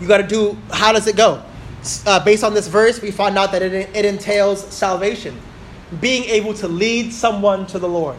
you 0.00 0.08
got 0.08 0.18
to 0.18 0.26
do, 0.26 0.56
how 0.70 0.92
does 0.92 1.06
it 1.06 1.16
go? 1.16 1.42
Uh, 2.06 2.24
based 2.24 2.42
on 2.42 2.54
this 2.54 2.66
verse, 2.66 3.00
we 3.00 3.10
find 3.10 3.38
out 3.38 3.52
that 3.52 3.62
it, 3.62 3.72
it 3.72 4.04
entails 4.04 4.66
salvation. 4.72 5.38
Being 6.00 6.24
able 6.24 6.54
to 6.54 6.66
lead 6.66 7.12
someone 7.12 7.66
to 7.68 7.78
the 7.78 7.88
Lord. 7.88 8.16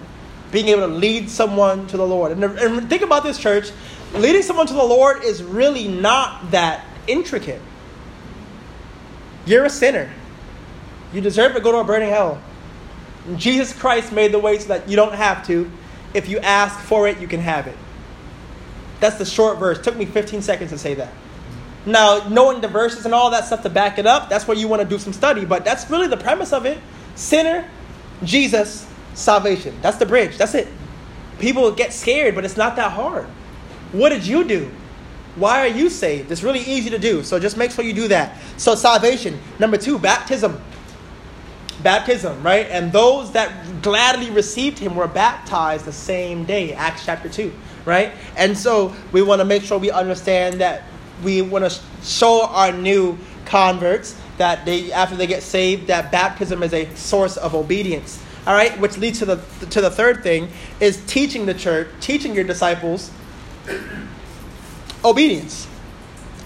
Being 0.51 0.69
able 0.69 0.81
to 0.81 0.93
lead 0.93 1.29
someone 1.29 1.87
to 1.87 1.97
the 1.97 2.05
Lord. 2.05 2.31
And, 2.31 2.43
and 2.43 2.89
think 2.89 3.01
about 3.01 3.23
this, 3.23 3.37
church 3.37 3.71
leading 4.13 4.41
someone 4.41 4.67
to 4.67 4.73
the 4.73 4.83
Lord 4.83 5.23
is 5.23 5.43
really 5.43 5.87
not 5.87 6.51
that 6.51 6.85
intricate. 7.07 7.61
You're 9.45 9.65
a 9.65 9.69
sinner. 9.69 10.09
You 11.13 11.21
deserve 11.21 11.53
to 11.53 11.61
go 11.61 11.71
to 11.71 11.77
a 11.79 11.83
burning 11.83 12.09
hell. 12.09 12.41
And 13.27 13.39
Jesus 13.39 13.73
Christ 13.73 14.11
made 14.11 14.31
the 14.31 14.39
way 14.39 14.59
so 14.59 14.67
that 14.69 14.89
you 14.89 14.95
don't 14.95 15.13
have 15.13 15.45
to. 15.47 15.69
If 16.13 16.29
you 16.29 16.39
ask 16.39 16.79
for 16.79 17.07
it, 17.07 17.19
you 17.19 17.27
can 17.27 17.39
have 17.39 17.67
it. 17.67 17.77
That's 18.99 19.17
the 19.17 19.25
short 19.25 19.59
verse. 19.59 19.81
Took 19.81 19.95
me 19.95 20.05
15 20.05 20.41
seconds 20.41 20.71
to 20.71 20.77
say 20.77 20.93
that. 20.95 21.13
Now, 21.85 22.27
knowing 22.29 22.61
the 22.61 22.67
verses 22.67 23.05
and 23.05 23.13
all 23.13 23.29
that 23.31 23.45
stuff 23.45 23.61
to 23.63 23.69
back 23.69 23.99
it 23.99 24.07
up, 24.07 24.29
that's 24.29 24.47
where 24.47 24.57
you 24.57 24.67
want 24.67 24.81
to 24.81 24.87
do 24.87 24.97
some 24.97 25.13
study. 25.13 25.45
But 25.45 25.63
that's 25.63 25.89
really 25.89 26.07
the 26.07 26.17
premise 26.17 26.51
of 26.51 26.65
it. 26.65 26.79
Sinner, 27.15 27.69
Jesus, 28.23 28.87
salvation. 29.13 29.77
That's 29.81 29.97
the 29.97 30.05
bridge. 30.05 30.37
That's 30.37 30.55
it. 30.55 30.67
People 31.39 31.71
get 31.71 31.93
scared, 31.93 32.33
but 32.33 32.45
it's 32.45 32.57
not 32.57 32.75
that 32.77 32.91
hard. 32.91 33.25
What 33.91 34.09
did 34.09 34.25
you 34.25 34.43
do? 34.43 34.71
Why 35.35 35.59
are 35.59 35.67
you 35.67 35.89
saved? 35.89 36.31
It's 36.31 36.43
really 36.43 36.61
easy 36.61 36.89
to 36.89 36.99
do. 36.99 37.23
So 37.23 37.39
just 37.39 37.57
make 37.57 37.71
sure 37.71 37.83
you 37.83 37.93
do 37.93 38.07
that. 38.07 38.37
So 38.57 38.75
salvation. 38.75 39.39
Number 39.59 39.77
two, 39.77 39.99
baptism. 39.99 40.61
Baptism, 41.83 42.41
right? 42.41 42.67
And 42.69 42.91
those 42.91 43.31
that 43.33 43.81
gladly 43.81 44.31
received 44.31 44.79
him 44.79 44.95
were 44.95 45.07
baptized 45.07 45.85
the 45.85 45.91
same 45.91 46.45
day. 46.45 46.73
Acts 46.73 47.05
chapter 47.05 47.29
2, 47.29 47.53
right? 47.83 48.13
And 48.37 48.57
so 48.57 48.95
we 49.11 49.21
want 49.21 49.39
to 49.39 49.45
make 49.45 49.61
sure 49.61 49.77
we 49.77 49.91
understand 49.91 50.61
that 50.61 50.83
we 51.23 51.41
want 51.41 51.69
to 51.69 51.79
show 52.01 52.45
our 52.47 52.71
new 52.71 53.17
converts 53.45 54.19
that 54.37 54.65
they 54.65 54.91
after 54.91 55.15
they 55.15 55.27
get 55.27 55.43
saved 55.43 55.87
that 55.87 56.11
baptism 56.11 56.63
is 56.63 56.73
a 56.73 56.93
source 56.95 57.37
of 57.37 57.55
obedience 57.55 58.21
all 58.45 58.53
right 58.53 58.77
which 58.79 58.97
leads 58.97 59.19
to 59.19 59.25
the 59.25 59.37
to 59.69 59.81
the 59.81 59.89
third 59.89 60.23
thing 60.23 60.49
is 60.79 61.01
teaching 61.05 61.45
the 61.45 61.53
church 61.53 61.87
teaching 62.01 62.33
your 62.33 62.43
disciples 62.43 63.11
obedience. 65.05 65.67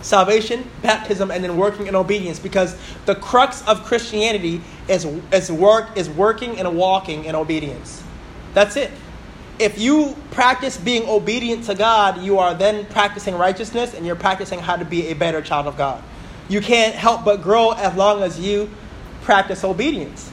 Salvation, 0.01 0.70
baptism, 0.82 1.32
and 1.32 1.44
then 1.44 1.58
working 1.58 1.88
in 1.88 1.96
obedience. 1.96 2.39
Because 2.39 2.78
the 3.06 3.16
crux 3.16 3.66
of 3.68 3.84
Christianity 3.84 4.62
is, 4.88 5.06
is, 5.34 5.51
work, 5.51 5.98
is 5.98 6.10
working 6.10 6.60
and 6.60 6.78
walking 6.78 7.25
in 7.25 7.36
obedience. 7.36 8.04
That's 8.54 8.75
it. 8.75 8.92
If 9.60 9.78
you 9.78 10.16
practice 10.32 10.78
being 10.78 11.08
obedient 11.10 11.66
to 11.66 11.75
God, 11.75 12.22
you 12.22 12.38
are 12.39 12.54
then 12.54 12.86
practicing 12.86 13.36
righteousness 13.36 13.94
and 13.94 14.06
you're 14.06 14.16
practicing 14.16 14.60
how 14.60 14.78
to 14.78 14.86
be 14.86 15.08
a 15.08 15.13
better 15.13 15.42
child 15.42 15.68
of 15.68 15.78
God. 15.78 16.01
You 16.48 16.62
can't 16.62 16.96
help 16.96 17.25
but 17.25 17.42
grow 17.42 17.72
as 17.72 17.94
long 17.96 18.24
as 18.24 18.39
you 18.39 18.70
practice 19.22 19.63
obedience. 19.63 20.30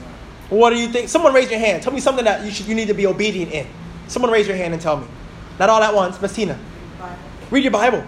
What 0.48 0.70
do 0.70 0.76
you 0.76 0.88
think? 0.88 1.08
Someone 1.08 1.34
raise 1.34 1.50
your 1.50 1.58
hand. 1.58 1.82
Tell 1.82 1.92
me 1.92 2.00
something 2.00 2.24
that 2.24 2.44
you, 2.44 2.52
should, 2.52 2.66
you 2.66 2.74
need 2.74 2.88
to 2.88 2.94
be 2.94 3.06
obedient 3.06 3.50
in. 3.50 3.66
Someone 4.06 4.30
raise 4.30 4.46
your 4.46 4.56
hand 4.56 4.72
and 4.72 4.80
tell 4.80 4.96
me. 4.96 5.06
Not 5.58 5.70
all 5.70 5.82
at 5.82 5.92
once, 5.92 6.20
Messina. 6.22 6.58
Read 7.50 7.64
your 7.64 7.72
Bible. 7.72 8.04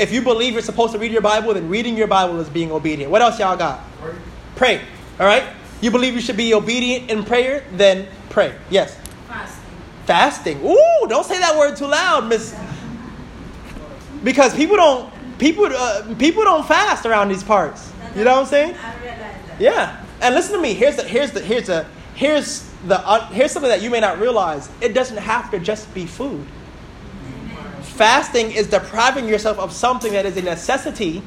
If 0.00 0.12
you 0.12 0.22
believe 0.22 0.54
you're 0.54 0.62
supposed 0.62 0.94
to 0.94 0.98
read 0.98 1.12
your 1.12 1.20
Bible, 1.20 1.52
then 1.52 1.68
reading 1.68 1.94
your 1.94 2.06
Bible 2.06 2.40
is 2.40 2.48
being 2.48 2.72
obedient. 2.72 3.12
What 3.12 3.20
else 3.20 3.38
y'all 3.38 3.54
got? 3.54 3.80
Pray. 4.00 4.14
Pray. 4.56 4.80
All 5.20 5.26
right? 5.26 5.44
You 5.82 5.90
believe 5.90 6.14
you 6.14 6.22
should 6.22 6.38
be 6.38 6.54
obedient 6.54 7.10
in 7.10 7.22
prayer? 7.22 7.64
Then 7.72 8.08
pray. 8.30 8.54
Yes. 8.70 8.96
Fasting. 9.28 9.64
Fasting. 10.06 10.64
Ooh, 10.64 11.06
don't 11.06 11.26
say 11.26 11.38
that 11.38 11.54
word 11.58 11.76
too 11.76 11.86
loud, 11.86 12.26
Miss. 12.28 12.58
Because 14.24 14.54
people 14.54 14.76
don't 14.76 15.12
people 15.38 15.66
uh, 15.66 16.14
people 16.14 16.44
don't 16.44 16.66
fast 16.66 17.04
around 17.04 17.28
these 17.28 17.44
parts. 17.44 17.92
You 18.16 18.24
know 18.24 18.32
what 18.32 18.40
I'm 18.40 18.46
saying? 18.46 18.76
Yeah. 19.58 20.02
And 20.22 20.34
listen 20.34 20.54
to 20.54 20.62
me. 20.62 20.72
Here's 20.72 20.96
the 20.96 21.04
here's 21.04 21.32
the 21.32 21.40
here's 21.40 21.66
the 21.66 21.86
here's 22.14 22.70
the 22.86 23.06
uh, 23.06 23.26
here's 23.26 23.52
something 23.52 23.70
that 23.70 23.82
you 23.82 23.90
may 23.90 24.00
not 24.00 24.18
realize. 24.18 24.70
It 24.80 24.94
doesn't 24.94 25.18
have 25.18 25.50
to 25.50 25.58
just 25.58 25.92
be 25.92 26.06
food. 26.06 26.46
Fasting 28.00 28.52
is 28.52 28.66
depriving 28.66 29.28
yourself 29.28 29.58
of 29.58 29.74
something 29.74 30.14
that 30.14 30.24
is 30.24 30.34
a 30.38 30.40
necessity 30.40 31.20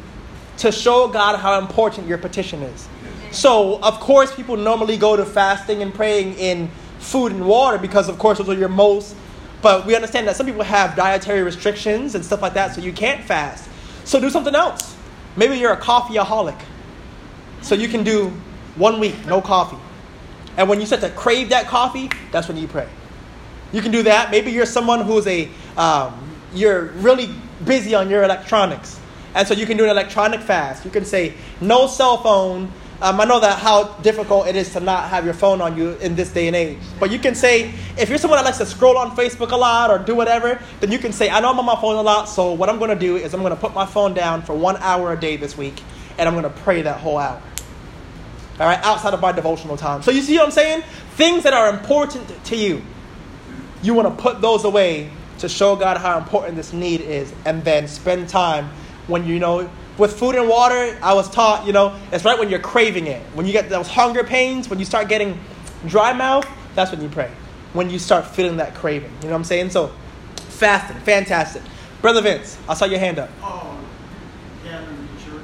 to 0.58 0.72
show 0.72 1.08
God 1.08 1.38
how 1.38 1.60
important 1.60 2.08
your 2.08 2.18
petition 2.18 2.64
is. 2.64 2.90
So, 3.30 3.80
of 3.84 4.00
course, 4.00 4.34
people 4.34 4.58
normally 4.58 4.98
go 4.98 5.16
to 5.16 5.24
fasting 5.24 5.84
and 5.84 5.94
praying 5.94 6.34
in 6.34 6.72
food 6.98 7.32
and 7.32 7.46
water 7.46 7.78
because, 7.78 8.10
of 8.10 8.18
course, 8.18 8.40
those 8.40 8.50
are 8.50 8.56
your 8.56 8.70
most. 8.70 9.16
But 9.62 9.86
we 9.86 9.94
understand 9.94 10.28
that 10.28 10.36
some 10.36 10.48
people 10.48 10.64
have 10.64 10.96
dietary 10.96 11.44
restrictions 11.44 12.16
and 12.16 12.26
stuff 12.26 12.42
like 12.42 12.56
that, 12.56 12.74
so 12.74 12.82
you 12.82 12.92
can't 12.92 13.24
fast. 13.24 13.70
So, 14.04 14.20
do 14.20 14.32
something 14.32 14.56
else. 14.56 14.98
Maybe 15.36 15.60
you're 15.60 15.74
a 15.74 15.80
coffeeaholic. 15.80 16.60
So, 17.62 17.76
you 17.76 17.88
can 17.88 18.04
do 18.04 18.30
one 18.78 19.00
week, 19.00 19.28
no 19.28 19.42
coffee. 19.42 19.78
And 20.58 20.68
when 20.68 20.80
you 20.80 20.88
start 20.88 21.04
to 21.04 21.12
crave 21.12 21.50
that 21.50 21.68
coffee, 21.68 22.10
that's 22.32 22.48
when 22.48 22.58
you 22.58 22.68
pray. 22.68 22.90
You 23.72 23.84
can 23.84 23.92
do 23.92 24.02
that. 24.02 24.32
Maybe 24.32 24.52
you're 24.52 24.66
someone 24.66 25.02
who's 25.02 25.28
a 25.28 25.52
um, 25.78 26.33
you're 26.54 26.86
really 27.02 27.30
busy 27.66 27.96
on 27.96 28.10
your 28.10 28.24
electronics. 28.24 29.00
And 29.36 29.48
so 29.48 29.54
you 29.54 29.66
can 29.66 29.78
do 29.78 29.84
an 29.84 29.90
electronic 29.90 30.42
fast. 30.42 30.86
You 30.86 30.92
can 30.92 31.06
say, 31.06 31.34
no 31.60 31.88
cell 31.88 32.18
phone. 32.18 32.72
Um, 33.02 33.20
I 33.20 33.26
know 33.26 33.40
that 33.40 33.60
how 33.60 33.96
difficult 34.02 34.48
it 34.48 34.56
is 34.56 34.72
to 34.74 34.80
not 34.80 35.10
have 35.10 35.26
your 35.26 35.34
phone 35.34 35.60
on 35.60 35.76
you 35.76 35.92
in 35.96 36.16
this 36.16 36.30
day 36.30 36.48
and 36.48 36.56
age. 36.56 36.78
But 37.00 37.12
you 37.12 37.20
can 37.20 37.36
say, 37.36 37.74
if 37.98 38.08
you're 38.10 38.18
someone 38.18 38.38
that 38.38 38.46
likes 38.46 38.60
to 38.60 38.66
scroll 38.66 38.98
on 38.98 39.16
Facebook 39.16 39.52
a 39.52 39.58
lot 39.58 39.90
or 39.90 39.98
do 39.98 40.16
whatever, 40.16 40.62
then 40.80 40.92
you 40.92 41.00
can 41.00 41.12
say, 41.12 41.30
I 41.30 41.40
know 41.42 41.50
I'm 41.50 41.60
on 41.60 41.66
my 41.66 41.76
phone 41.76 41.96
a 41.96 42.02
lot, 42.02 42.30
so 42.30 42.54
what 42.54 42.70
I'm 42.70 42.78
going 42.78 42.92
to 42.92 42.96
do 42.96 43.18
is 43.18 43.34
I'm 43.34 43.42
going 43.42 43.54
to 43.54 43.60
put 43.60 43.74
my 43.74 43.86
phone 43.86 44.14
down 44.14 44.44
for 44.44 44.54
one 44.54 44.78
hour 44.78 45.12
a 45.12 45.20
day 45.20 45.36
this 45.36 45.58
week, 45.58 45.82
and 46.18 46.30
I'm 46.30 46.36
going 46.36 46.44
to 46.44 46.62
pray 46.62 46.84
that 46.84 47.00
whole 47.00 47.18
hour. 47.18 47.42
All 48.60 48.68
right, 48.68 48.80
outside 48.84 49.16
of 49.16 49.20
my 49.20 49.32
devotional 49.32 49.76
time. 49.76 50.04
So 50.04 50.12
you 50.12 50.22
see 50.22 50.38
what 50.38 50.46
I'm 50.46 50.52
saying? 50.52 50.84
Things 51.16 51.44
that 51.44 51.54
are 51.54 51.70
important 51.70 52.46
to 52.46 52.56
you, 52.56 52.84
you 53.82 53.96
want 53.96 54.16
to 54.16 54.22
put 54.22 54.40
those 54.40 54.64
away 54.64 55.10
to 55.44 55.50
show 55.50 55.76
God 55.76 55.98
how 55.98 56.18
important 56.18 56.56
this 56.56 56.72
need 56.72 57.02
is, 57.02 57.34
and 57.46 57.64
then 57.66 57.88
spend 57.88 58.30
time 58.30 58.70
when 59.08 59.26
you 59.26 59.40
know 59.40 59.70
with 59.98 60.18
food 60.18 60.36
and 60.36 60.48
water. 60.48 60.98
I 61.04 61.14
was 61.14 61.30
taught, 61.30 61.68
you 61.68 61.74
know, 61.74 62.00
it's 62.12 62.24
right 62.24 62.40
when 62.40 62.50
you're 62.50 62.60
craving 62.60 63.08
it. 63.08 63.22
When 63.34 63.46
you 63.46 63.52
get 63.52 63.70
those 63.70 63.90
hunger 63.90 64.24
pains, 64.24 64.70
when 64.70 64.80
you 64.80 64.86
start 64.86 65.10
getting 65.10 65.38
dry 65.86 66.14
mouth, 66.14 66.48
that's 66.76 66.92
when 66.92 67.02
you 67.02 67.10
pray. 67.10 67.30
When 67.74 67.90
you 67.90 68.00
start 68.00 68.26
feeling 68.26 68.58
that 68.58 68.74
craving, 68.74 69.12
you 69.22 69.28
know 69.28 69.32
what 69.32 69.40
I'm 69.40 69.44
saying? 69.44 69.72
So, 69.72 69.92
fasting, 70.36 70.98
fantastic. 71.02 71.62
Brother 72.02 72.22
Vince, 72.22 72.58
I 72.70 72.74
saw 72.74 72.86
your 72.86 73.00
hand 73.00 73.20
up. 73.20 73.30
Oh, 73.42 73.78
gathering 74.64 75.08
church, 75.26 75.44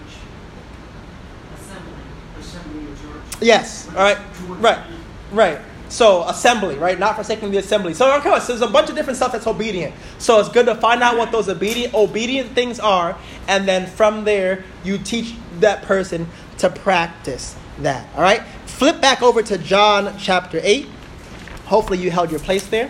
assembly, 1.55 1.93
assembly 2.39 2.91
of 2.91 3.01
church. 3.01 3.41
Yes. 3.41 3.87
All 3.89 3.95
right. 3.95 4.17
Right. 4.47 4.79
Right. 5.31 5.59
So 5.89 6.23
assembly, 6.27 6.75
right? 6.75 6.97
Not 6.97 7.15
forsaking 7.15 7.51
the 7.51 7.57
assembly. 7.57 7.93
So 7.93 8.15
okay, 8.17 8.39
so 8.39 8.53
there's 8.53 8.61
a 8.61 8.67
bunch 8.67 8.89
of 8.89 8.95
different 8.95 9.17
stuff 9.17 9.31
that's 9.31 9.47
obedient. 9.47 9.93
So 10.19 10.39
it's 10.39 10.49
good 10.49 10.67
to 10.67 10.75
find 10.75 11.01
out 11.01 11.17
what 11.17 11.31
those 11.31 11.49
obedient 11.49 11.93
obedient 11.93 12.51
things 12.51 12.79
are, 12.79 13.17
and 13.47 13.67
then 13.67 13.87
from 13.87 14.23
there 14.23 14.63
you 14.83 14.99
teach 14.99 15.33
that 15.59 15.81
person 15.83 16.27
to 16.59 16.69
practice 16.69 17.55
that. 17.79 18.07
All 18.15 18.21
right. 18.21 18.43
Flip 18.65 19.01
back 19.01 19.21
over 19.21 19.41
to 19.43 19.57
John 19.57 20.15
chapter 20.17 20.59
eight. 20.63 20.87
Hopefully 21.65 21.99
you 21.99 22.11
held 22.11 22.31
your 22.31 22.39
place 22.39 22.67
there. 22.67 22.89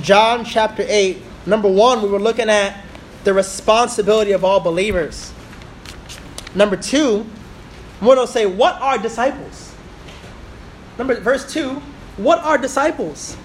John 0.00 0.44
chapter 0.44 0.84
eight. 0.86 1.22
Number 1.44 1.68
one, 1.68 2.02
we 2.02 2.08
were 2.08 2.20
looking 2.20 2.48
at 2.48 2.84
the 3.24 3.32
responsibility 3.34 4.32
of 4.32 4.44
all 4.44 4.60
believers. 4.60 5.32
Number 6.54 6.76
two, 6.76 7.26
we're 8.00 8.16
to 8.16 8.26
say, 8.26 8.46
what 8.46 8.80
are 8.80 8.98
disciples? 8.98 9.51
Number 10.98 11.18
verse 11.20 11.50
2, 11.52 11.70
what 12.16 12.38
are 12.44 12.58
disciples? 12.58 13.36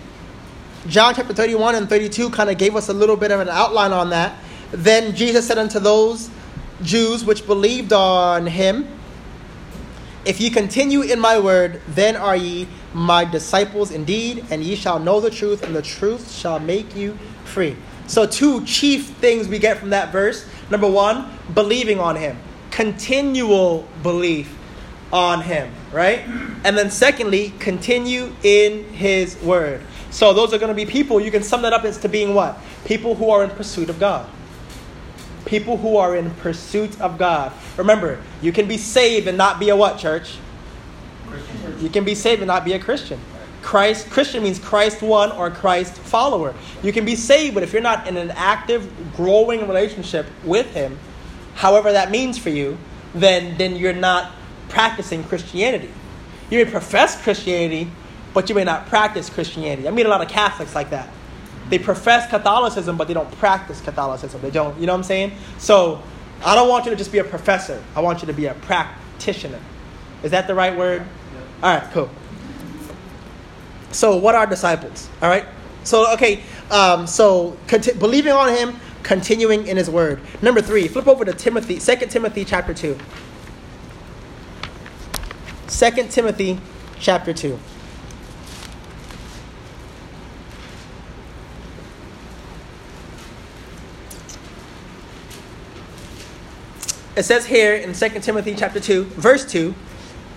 John 0.88 1.16
chapter 1.16 1.34
31 1.34 1.76
and 1.76 1.90
32 1.90 2.30
kind 2.30 2.50
of 2.50 2.58
gave 2.58 2.76
us 2.76 2.90
a 2.90 2.94
little 2.94 3.18
bit 3.18 3.32
of 3.32 3.40
an 3.40 3.50
outline 3.50 3.94
on 3.94 4.10
that. 4.12 4.38
Then 4.72 5.16
Jesus 5.16 5.48
said 5.48 5.58
unto 5.58 5.80
those 5.80 6.30
Jews 6.82 7.26
which 7.26 7.46
believed 7.46 7.94
on 7.94 8.46
him, 8.46 8.88
If 10.26 10.40
ye 10.40 10.50
continue 10.50 11.02
in 11.02 11.20
my 11.20 11.40
word, 11.40 11.82
then 11.88 12.16
are 12.16 12.36
ye 12.36 12.68
my 12.94 13.26
disciples 13.26 13.92
indeed, 13.92 14.46
and 14.50 14.64
ye 14.64 14.76
shall 14.76 15.00
know 15.00 15.20
the 15.20 15.30
truth, 15.30 15.64
and 15.64 15.76
the 15.76 15.82
truth 15.82 16.32
shall 16.32 16.60
make 16.60 16.96
you 16.96 17.18
free. 17.46 17.76
So, 18.08 18.26
two 18.26 18.66
chief 18.66 19.08
things 19.18 19.48
we 19.48 19.60
get 19.60 19.78
from 19.78 19.90
that 19.90 20.12
verse. 20.12 20.48
Number 20.70 20.90
one, 20.90 21.30
believing 21.54 22.00
on 22.00 22.16
him, 22.16 22.38
continual 22.72 23.88
belief 24.04 24.58
on 25.12 25.42
him, 25.42 25.74
right? 25.92 26.20
And 26.64 26.78
then, 26.78 26.92
secondly, 26.92 27.54
continue 27.60 28.34
in 28.44 28.86
his 28.94 29.42
word. 29.42 29.82
So, 30.10 30.34
those 30.34 30.54
are 30.54 30.58
going 30.58 30.70
to 30.70 30.76
be 30.76 30.86
people, 30.86 31.20
you 31.20 31.32
can 31.32 31.44
sum 31.44 31.62
that 31.64 31.74
up 31.74 31.84
as 31.84 31.98
to 32.00 32.10
being 32.10 32.34
what? 32.34 32.58
People 32.86 33.16
who 33.16 33.30
are 33.30 33.44
in 33.44 33.50
pursuit 33.50 33.90
of 33.90 34.00
God 34.00 34.30
people 35.48 35.78
who 35.78 35.98
are 35.98 36.16
in 36.16 36.30
pursuit 36.32 37.00
of 37.02 37.18
God. 37.18 37.52
Remember, 37.78 38.22
you 38.42 38.52
can 38.52 38.68
be 38.68 38.78
saved 38.78 39.28
and 39.28 39.38
not 39.38 39.60
be 39.60 39.70
a 39.70 39.76
what, 39.76 39.98
church? 39.98 40.38
You 41.80 41.90
can 41.90 42.04
be 42.04 42.16
saved 42.16 42.42
and 42.42 42.48
not 42.48 42.66
be 42.66 42.74
a 42.74 42.80
Christian. 42.80 43.20
Christ 43.62 44.10
Christian 44.10 44.44
means 44.44 44.60
Christ 44.60 45.02
one 45.02 45.32
or 45.32 45.50
Christ 45.50 45.94
follower. 45.94 46.54
You 46.84 46.94
can 46.94 47.06
be 47.06 47.16
saved, 47.16 47.54
but 47.54 47.64
if 47.64 47.74
you're 47.74 47.82
not 47.82 48.08
in 48.08 48.16
an 48.16 48.32
active, 48.32 48.90
growing 49.16 49.68
relationship 49.68 50.26
with 50.44 50.74
Him, 50.74 50.98
however 51.56 51.92
that 51.92 52.12
means 52.12 52.38
for 52.38 52.50
you, 52.50 52.78
then 53.14 53.58
then 53.58 53.76
you're 53.76 53.94
not 53.94 54.32
practicing 54.70 55.24
Christianity. 55.24 55.90
You 56.50 56.64
may 56.64 56.70
profess 56.70 57.22
Christianity, 57.22 57.90
but 58.34 58.50
you 58.50 58.56
may 58.56 58.64
not 58.64 58.88
practice 58.88 59.30
Christianity. 59.30 59.88
I 59.88 59.92
meet 59.92 60.06
a 60.06 60.10
lot 60.10 60.22
of 60.22 60.30
Catholics 60.30 60.76
like 60.76 60.90
that 60.92 61.10
they 61.70 61.80
profess 61.80 62.30
Catholicism, 62.30 62.98
but 62.98 63.08
they 63.08 63.14
don't 63.14 63.32
practice 63.34 63.82
Catholicism. 63.82 64.42
They 64.42 64.52
don't, 64.52 64.78
you 64.80 64.86
know 64.86 64.94
what 64.94 65.00
I'm 65.00 65.04
saying? 65.04 65.34
So 65.58 66.02
I 66.44 66.56
don't 66.56 66.70
want 66.70 66.86
you 66.86 66.92
to 66.92 66.98
just 66.98 67.12
be 67.12 67.18
a 67.18 67.24
professor. 67.24 67.84
I 67.96 68.02
want 68.02 68.22
you 68.22 68.28
to 68.28 68.34
be 68.34 68.46
a 68.46 68.54
practitioner. 68.54 69.60
Is 70.24 70.32
that 70.32 70.48
the 70.48 70.56
right 70.56 70.76
word? 70.76 71.02
Yeah. 71.02 71.68
All 71.68 71.78
right, 71.78 71.92
cool. 71.92 72.10
So 73.92 74.18
what 74.18 74.36
are 74.36 74.46
disciples? 74.46 75.10
All 75.22 75.30
right. 75.30 75.46
So 75.84 76.14
okay. 76.14 76.44
Um, 76.70 77.08
so 77.08 77.58
conti- 77.68 77.94
believing 77.94 78.34
on 78.34 78.50
Him, 78.50 78.76
continuing 79.04 79.68
in 79.68 79.78
His 79.78 79.90
Word. 79.90 80.20
Number 80.42 80.62
three. 80.62 80.88
Flip 80.88 81.08
over 81.08 81.24
to 81.24 81.34
Timothy, 81.34 81.80
Second 81.80 82.10
Timothy 82.10 82.44
chapter 82.44 82.74
two. 82.74 82.98
Second 85.68 86.12
Timothy 86.12 86.60
chapter 87.00 87.34
two. 87.34 87.60
it 97.18 97.24
says 97.24 97.48
here 97.48 97.74
in 97.74 97.94
2 97.94 98.10
Timothy 98.20 98.54
chapter 98.54 98.80
2, 98.80 99.04
verse 99.06 99.44
2, 99.52 99.74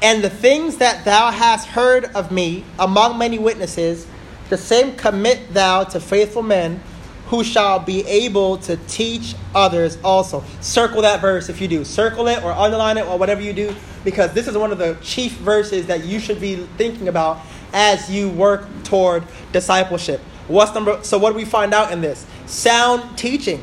and 0.01 0.25
the 0.25 0.31
things 0.31 0.79
that 0.79 1.05
thou 1.05 1.31
hast 1.31 1.69
heard 1.69 2.07
of 2.15 2.33
me 2.33 2.65
among 2.79 3.19
many 3.19 3.39
witnesses, 3.39 4.07
the 4.49 4.57
same 4.57 4.97
commit 4.97 5.53
thou 5.53 5.85
to 5.85 6.01
faithful 6.01 6.43
men 6.43 6.83
who 7.31 7.45
shall 7.45 7.79
be 7.79 8.05
able 8.07 8.57
to 8.59 8.77
teach 8.89 9.37
others 9.55 9.97
also. 10.03 10.43
Circle 10.61 11.03
that 11.03 11.21
verse 11.21 11.49
if 11.49 11.61
you 11.61 11.69
do. 11.69 11.85
Circle 11.85 12.27
it 12.27 12.43
or 12.43 12.51
underline 12.51 12.99
it 12.99 13.07
or 13.07 13.17
whatever 13.17 13.41
you 13.41 13.53
do, 13.53 13.75
because 14.05 14.33
this 14.33 14.49
is 14.49 14.59
one 14.59 14.73
of 14.73 14.79
the 14.79 14.99
chief 15.01 15.33
verses 15.35 15.87
that 15.87 16.05
you 16.05 16.19
should 16.19 16.41
be 16.41 16.57
thinking 16.77 17.07
about 17.07 17.39
as 17.73 18.11
you 18.11 18.29
work 18.31 18.67
toward 18.83 19.23
discipleship. 19.53 20.21
What's 20.49 20.75
number 20.75 20.99
so 21.05 21.19
what 21.19 21.31
do 21.31 21.37
we 21.37 21.45
find 21.45 21.73
out 21.73 21.93
in 21.93 22.01
this? 22.01 22.27
Sound 22.47 23.17
teaching 23.17 23.63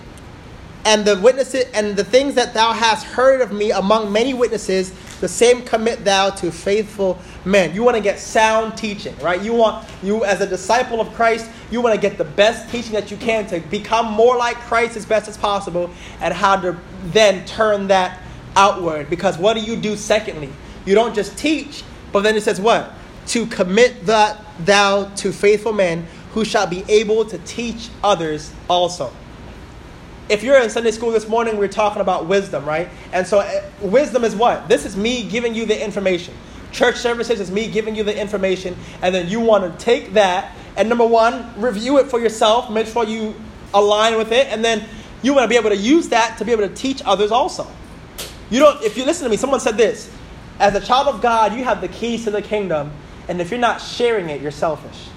and 0.85 1.03
the 1.03 1.19
witnesses 1.19 1.65
and 1.73 1.97
the 1.97 2.05
things 2.05 2.35
that 2.35 2.53
thou 2.53 2.71
hast 2.71 3.05
heard 3.05 3.41
of 3.41 3.51
me 3.51 3.71
among 3.71 4.13
many 4.13 4.33
witnesses 4.33 4.93
the 5.19 5.27
same 5.27 5.63
commit 5.63 6.03
thou 6.05 6.29
to 6.29 6.51
faithful 6.51 7.17
men. 7.45 7.73
You 7.73 7.83
want 7.83 7.97
to 7.97 8.03
get 8.03 8.19
sound 8.19 8.77
teaching 8.77 9.15
right? 9.19 9.41
You 9.41 9.53
want 9.53 9.87
you 10.03 10.23
as 10.25 10.41
a 10.41 10.47
disciple 10.47 11.01
of 11.01 11.13
christ 11.13 11.49
you 11.71 11.81
want 11.81 11.95
to 11.95 12.01
get 12.01 12.17
the 12.17 12.23
best 12.23 12.69
teaching 12.71 12.93
that 12.93 13.11
you 13.11 13.17
can 13.17 13.45
to 13.47 13.59
become 13.59 14.11
more 14.11 14.37
like 14.37 14.55
christ 14.57 14.95
as 14.95 15.05
best 15.05 15.27
as 15.27 15.37
possible 15.37 15.89
and 16.21 16.33
how 16.33 16.55
to 16.55 16.77
then 17.05 17.45
turn 17.45 17.87
that 17.87 18.19
outward. 18.55 19.09
Because 19.09 19.37
what 19.37 19.55
do 19.55 19.61
you 19.61 19.75
do 19.75 19.95
secondly? 19.95 20.49
You 20.85 20.95
don't 20.95 21.15
just 21.15 21.37
teach 21.37 21.83
but 22.11 22.21
then 22.21 22.35
it 22.35 22.43
says 22.43 22.61
what? 22.61 22.93
To 23.27 23.45
commit 23.47 24.05
that 24.05 24.41
thou 24.59 25.05
to 25.15 25.31
faithful 25.31 25.73
men 25.73 26.07
who 26.33 26.45
shall 26.45 26.67
be 26.67 26.83
able 26.87 27.25
to 27.25 27.37
teach 27.39 27.89
others 28.03 28.53
also 28.69 29.11
if 30.29 30.43
you're 30.43 30.61
in 30.61 30.69
Sunday 30.69 30.91
school 30.91 31.11
this 31.11 31.27
morning, 31.27 31.57
we're 31.57 31.67
talking 31.67 32.01
about 32.01 32.27
wisdom, 32.27 32.65
right? 32.65 32.89
And 33.13 33.25
so, 33.25 33.39
uh, 33.39 33.61
wisdom 33.81 34.23
is 34.23 34.35
what? 34.35 34.67
This 34.67 34.85
is 34.85 34.97
me 34.97 35.23
giving 35.23 35.55
you 35.55 35.65
the 35.65 35.83
information. 35.83 36.33
Church 36.71 36.97
services 36.97 37.39
is 37.39 37.49
me 37.49 37.69
giving 37.69 37.95
you 37.95 38.03
the 38.03 38.19
information, 38.19 38.75
and 39.01 39.15
then 39.15 39.29
you 39.29 39.39
want 39.39 39.63
to 39.63 39.85
take 39.85 40.13
that 40.13 40.53
and 40.77 40.87
number 40.87 41.05
one, 41.05 41.59
review 41.59 41.97
it 41.97 42.05
for 42.05 42.19
yourself, 42.19 42.69
make 42.69 42.85
sure 42.85 43.03
you 43.03 43.33
align 43.73 44.15
with 44.15 44.31
it, 44.31 44.47
and 44.47 44.63
then 44.63 44.87
you 45.23 45.33
want 45.33 45.43
to 45.43 45.49
be 45.49 45.57
able 45.57 45.71
to 45.71 45.75
use 45.75 46.09
that 46.09 46.37
to 46.37 46.45
be 46.45 46.51
able 46.51 46.67
to 46.67 46.73
teach 46.73 47.01
others 47.03 47.31
also. 47.31 47.67
You 48.51 48.59
don't, 48.59 48.81
if 48.83 48.95
you 48.95 49.03
listen 49.03 49.23
to 49.23 49.29
me, 49.29 49.37
someone 49.37 49.59
said 49.59 49.75
this 49.75 50.09
as 50.59 50.75
a 50.75 50.79
child 50.79 51.07
of 51.07 51.19
God, 51.21 51.53
you 51.53 51.63
have 51.63 51.81
the 51.81 51.87
keys 51.87 52.25
to 52.25 52.31
the 52.31 52.43
kingdom, 52.43 52.91
and 53.27 53.41
if 53.41 53.49
you're 53.49 53.59
not 53.59 53.81
sharing 53.81 54.29
it, 54.29 54.39
you're 54.39 54.51
selfish. 54.51 55.09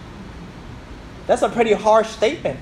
That's 1.26 1.42
a 1.42 1.50
pretty 1.50 1.74
harsh 1.74 2.08
statement. 2.08 2.58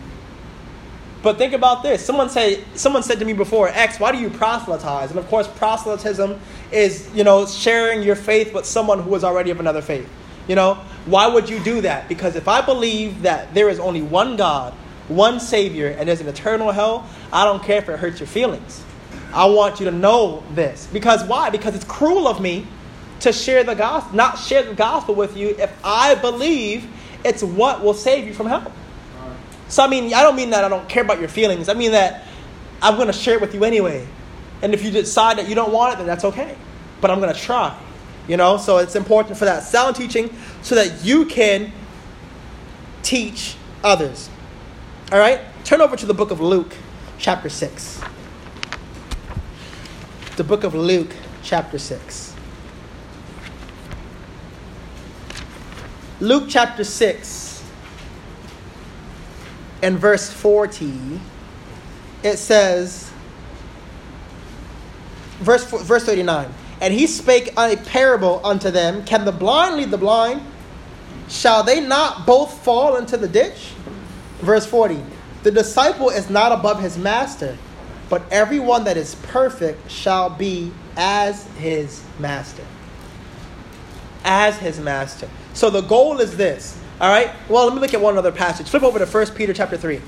But 1.23 1.37
think 1.37 1.53
about 1.53 1.83
this. 1.83 2.05
Someone 2.05 2.31
say 2.31 2.63
someone 2.75 3.03
said 3.03 3.19
to 3.19 3.25
me 3.25 3.33
before, 3.33 3.69
X, 3.69 3.99
why 3.99 4.13
do 4.13 4.19
you 4.19 4.31
proselytize? 4.31 5.11
And 5.11 5.19
of 5.19 5.27
course, 5.29 5.49
proselytism 5.49 6.39
is, 6.71 7.11
you 7.15 7.25
know, 7.25 7.47
sharing 7.47 8.03
your 8.03 8.15
faith 8.15 8.55
with 8.55 8.65
someone 8.65 9.01
who 9.01 9.15
is 9.15 9.25
already 9.25 9.51
of 9.51 9.59
another 9.59 9.83
faith. 9.83 10.09
You 10.47 10.55
know, 10.55 10.75
why 11.07 11.27
would 11.27 11.51
you 11.51 11.59
do 11.61 11.81
that? 11.83 12.09
Because 12.09 12.37
if 12.37 12.49
I 12.49 12.65
believe 12.65 13.23
that 13.23 13.53
there 13.53 13.69
is 13.69 13.79
only 13.81 14.01
one 14.01 14.37
God, 14.37 14.73
one 15.09 15.41
Savior, 15.41 15.89
and 15.89 16.09
there's 16.09 16.21
an 16.21 16.29
eternal 16.29 16.71
hell, 16.71 17.07
I 17.33 17.45
don't 17.45 17.63
care 17.63 17.79
if 17.79 17.89
it 17.89 17.99
hurts 17.99 18.21
your 18.21 18.29
feelings. 18.29 18.83
I 19.35 19.47
want 19.47 19.81
you 19.81 19.87
to 19.87 19.93
know 19.93 20.43
this. 20.55 20.89
Because 20.93 21.25
why? 21.25 21.51
Because 21.51 21.75
it's 21.75 21.85
cruel 21.85 22.29
of 22.29 22.41
me 22.41 22.67
to 23.21 23.33
share 23.33 23.65
the 23.65 23.75
gospel, 23.75 24.17
not 24.17 24.39
share 24.39 24.63
the 24.63 24.75
gospel 24.75 25.15
with 25.15 25.37
you 25.37 25.49
if 25.59 25.73
I 25.85 26.15
believe 26.15 26.87
it's 27.25 27.43
what 27.43 27.83
will 27.83 27.95
save 27.95 28.27
you 28.27 28.33
from 28.33 28.47
hell. 28.47 28.73
So, 29.69 29.85
I 29.85 29.89
mean, 29.89 30.15
I 30.15 30.23
don't 30.23 30.37
mean 30.37 30.51
that 30.51 30.65
I 30.65 30.69
don't 30.69 30.89
care 30.89 31.03
about 31.03 31.21
your 31.21 31.29
feelings. 31.29 31.69
I 31.69 31.75
mean 31.75 31.93
that 31.93 32.27
I'm 32.81 32.97
going 32.97 33.09
to 33.09 33.13
share 33.13 33.35
it 33.35 33.41
with 33.41 33.55
you 33.55 33.65
anyway. 33.65 34.07
And 34.63 34.75
if 34.75 34.83
you 34.83 34.91
decide 34.91 35.39
that 35.39 35.49
you 35.49 35.55
don't 35.55 35.73
want 35.73 35.95
it, 35.95 35.99
then 35.99 36.07
that's 36.07 36.25
okay. 36.25 36.57
But 37.01 37.11
I'm 37.11 37.21
going 37.21 37.33
to 37.33 37.39
try. 37.39 37.79
You 38.27 38.37
know, 38.37 38.57
so 38.57 38.79
it's 38.79 38.97
important 38.97 39.39
for 39.39 39.45
that 39.45 39.63
sound 39.63 39.97
teaching 39.97 40.35
so 40.63 40.75
that 40.75 41.05
you 41.05 41.27
can 41.27 41.73
teach 43.03 43.57
others. 43.85 44.29
All 45.13 45.19
right? 45.19 45.41
Turn 45.65 45.81
over 45.81 45.97
to 45.97 46.07
the 46.07 46.15
book 46.15 46.31
of 46.31 46.41
Luke, 46.41 46.75
chapter 47.19 47.49
6. 47.49 48.01
The 50.37 50.45
book 50.45 50.65
of 50.65 50.75
Luke, 50.75 51.15
chapter 51.43 51.79
6. 51.79 52.35
Luke 56.21 56.45
chapter 56.49 56.85
6 56.85 57.48
and 59.83 59.99
verse 59.99 60.33
40, 60.33 61.21
it 62.23 62.37
says, 62.37 63.11
verse, 65.41 65.65
verse 65.65 66.05
39, 66.05 66.49
and 66.81 66.95
he 66.95 67.07
spake 67.07 67.53
a 67.57 67.77
parable 67.77 68.41
unto 68.45 68.71
them 68.71 69.05
Can 69.05 69.25
the 69.25 69.33
blind 69.33 69.77
lead 69.77 69.91
the 69.91 69.99
blind? 69.99 70.43
Shall 71.29 71.63
they 71.63 71.81
not 71.81 72.27
both 72.27 72.63
fall 72.65 72.97
into 72.97 73.17
the 73.17 73.29
ditch? 73.29 73.73
Verse 74.41 74.65
40, 74.67 75.03
the 75.43 75.51
disciple 75.51 76.11
is 76.11 76.31
not 76.31 76.53
above 76.53 76.81
his 76.81 76.97
master, 76.97 77.57
but 78.09 78.23
everyone 78.31 78.85
that 78.85 78.97
is 78.97 79.15
perfect 79.17 79.91
shall 79.91 80.31
be 80.31 80.73
as 80.97 81.45
his 81.59 82.03
master. 82.19 82.65
As 84.25 84.57
his 84.59 84.81
master. 84.81 85.29
So 85.55 85.71
the 85.71 85.83
goal 85.83 86.21
is 86.21 86.37
this 86.37 86.81
all 87.01 87.09
right. 87.09 87.31
Well, 87.49 87.67
let 87.67 87.75
me 87.75 87.81
look 87.81 87.95
at 87.95 88.01
one 88.01 88.19
other 88.19 88.33
passage. 88.33 88.69
Flip 88.69 88.83
over 88.83 88.99
to 88.99 89.07
1 89.07 89.27
Peter 89.37 89.53
chapter 89.53 89.77
3, 89.77 90.01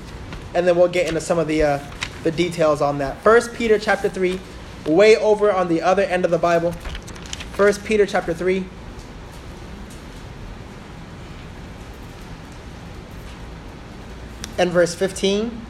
and 0.53 0.67
then 0.67 0.75
we'll 0.75 0.89
get 0.89 1.07
into 1.07 1.21
some 1.21 1.39
of 1.39 1.47
the, 1.47 1.63
uh, 1.63 1.79
the 2.23 2.31
details 2.31 2.81
on 2.81 2.97
that. 2.97 3.15
1 3.25 3.55
Peter 3.55 3.79
chapter 3.79 4.09
3, 4.09 4.37
way 4.87 5.15
over 5.15 5.53
on 5.53 5.69
the 5.69 5.81
other 5.81 6.03
end 6.03 6.25
of 6.25 6.31
the 6.31 6.37
Bible. 6.37 6.73
1 7.55 7.73
Peter 7.85 8.05
chapter 8.05 8.33
3. 8.33 8.65
And 14.57 14.69
verse 14.69 14.93
15. 14.93 15.61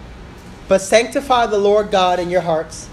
But 0.67 0.81
sanctify 0.81 1.45
the 1.45 1.59
Lord 1.59 1.91
God 1.91 2.19
in 2.19 2.31
your 2.31 2.41
hearts, 2.41 2.89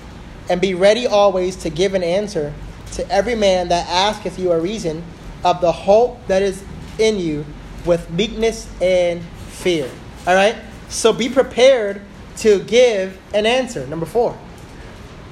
and 0.50 0.60
be 0.60 0.74
ready 0.74 1.06
always 1.06 1.56
to 1.56 1.70
give 1.70 1.94
an 1.94 2.02
answer 2.02 2.52
to 2.92 3.10
every 3.10 3.34
man 3.34 3.68
that 3.68 3.88
asketh 3.88 4.38
you 4.38 4.52
a 4.52 4.60
reason 4.60 5.02
of 5.42 5.62
the 5.62 5.72
hope 5.72 6.26
that 6.26 6.42
is 6.42 6.62
in 6.98 7.18
you 7.18 7.46
with 7.88 8.08
meekness 8.10 8.70
and 8.80 9.22
fear. 9.48 9.90
All 10.26 10.34
right? 10.34 10.54
So 10.88 11.12
be 11.12 11.28
prepared 11.28 12.02
to 12.36 12.62
give 12.64 13.18
an 13.34 13.46
answer. 13.46 13.86
Number 13.86 14.06
four. 14.06 14.38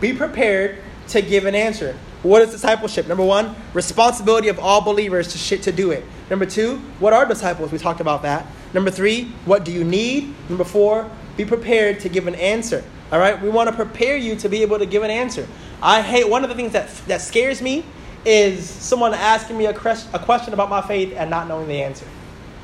Be 0.01 0.13
prepared 0.13 0.79
to 1.09 1.23
give 1.23 1.45
an 1.45 1.55
answer. 1.55 1.97
What 2.23 2.43
is 2.43 2.51
discipleship? 2.51 3.07
Number 3.07 3.25
one, 3.25 3.55
responsibility 3.73 4.49
of 4.49 4.59
all 4.59 4.81
believers 4.81 5.49
to, 5.49 5.59
to 5.59 5.71
do 5.71 5.93
it. 5.93 6.05
Number 6.29 6.47
two, 6.47 6.79
what 6.99 7.13
are 7.13 7.25
disciples? 7.25 7.71
We 7.71 7.79
talked 7.79 8.01
about 8.01 8.23
that. 8.23 8.47
Number 8.75 8.91
three, 8.91 9.27
what 9.45 9.65
do 9.65 9.71
you 9.71 9.85
need? 9.85 10.35
Number 10.49 10.65
four, 10.65 11.09
be 11.37 11.45
prepared 11.45 12.01
to 12.01 12.09
give 12.09 12.27
an 12.27 12.35
answer. 12.35 12.83
All 13.13 13.21
right, 13.21 13.41
we 13.41 13.49
want 13.49 13.71
to 13.71 13.77
prepare 13.77 14.17
you 14.17 14.35
to 14.37 14.49
be 14.49 14.63
able 14.63 14.79
to 14.79 14.87
give 14.87 15.05
an 15.05 15.11
answer. 15.11 15.47
I 15.81 16.03
hate 16.03 16.29
one 16.29 16.43
of 16.43 16.49
the 16.49 16.57
things 16.57 16.73
that 16.73 16.89
that 17.07 17.21
scares 17.21 17.63
me 17.63 17.85
is 18.25 18.69
someone 18.69 19.15
asking 19.15 19.57
me 19.57 19.67
a, 19.67 19.73
cres- 19.73 20.09
a 20.13 20.19
question 20.19 20.53
about 20.53 20.69
my 20.69 20.83
faith 20.83 21.15
and 21.17 21.31
not 21.31 21.47
knowing 21.47 21.69
the 21.69 21.81
answer. 21.81 22.07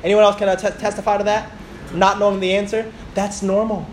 Anyone 0.03 0.23
else 0.23 0.35
can 0.35 0.55
t- 0.57 0.79
testify 0.79 1.17
to 1.17 1.23
that? 1.25 1.51
Not 1.93 2.19
knowing 2.19 2.39
the 2.39 2.53
answer? 2.53 2.91
That's 3.13 3.41
normal. 3.41 3.85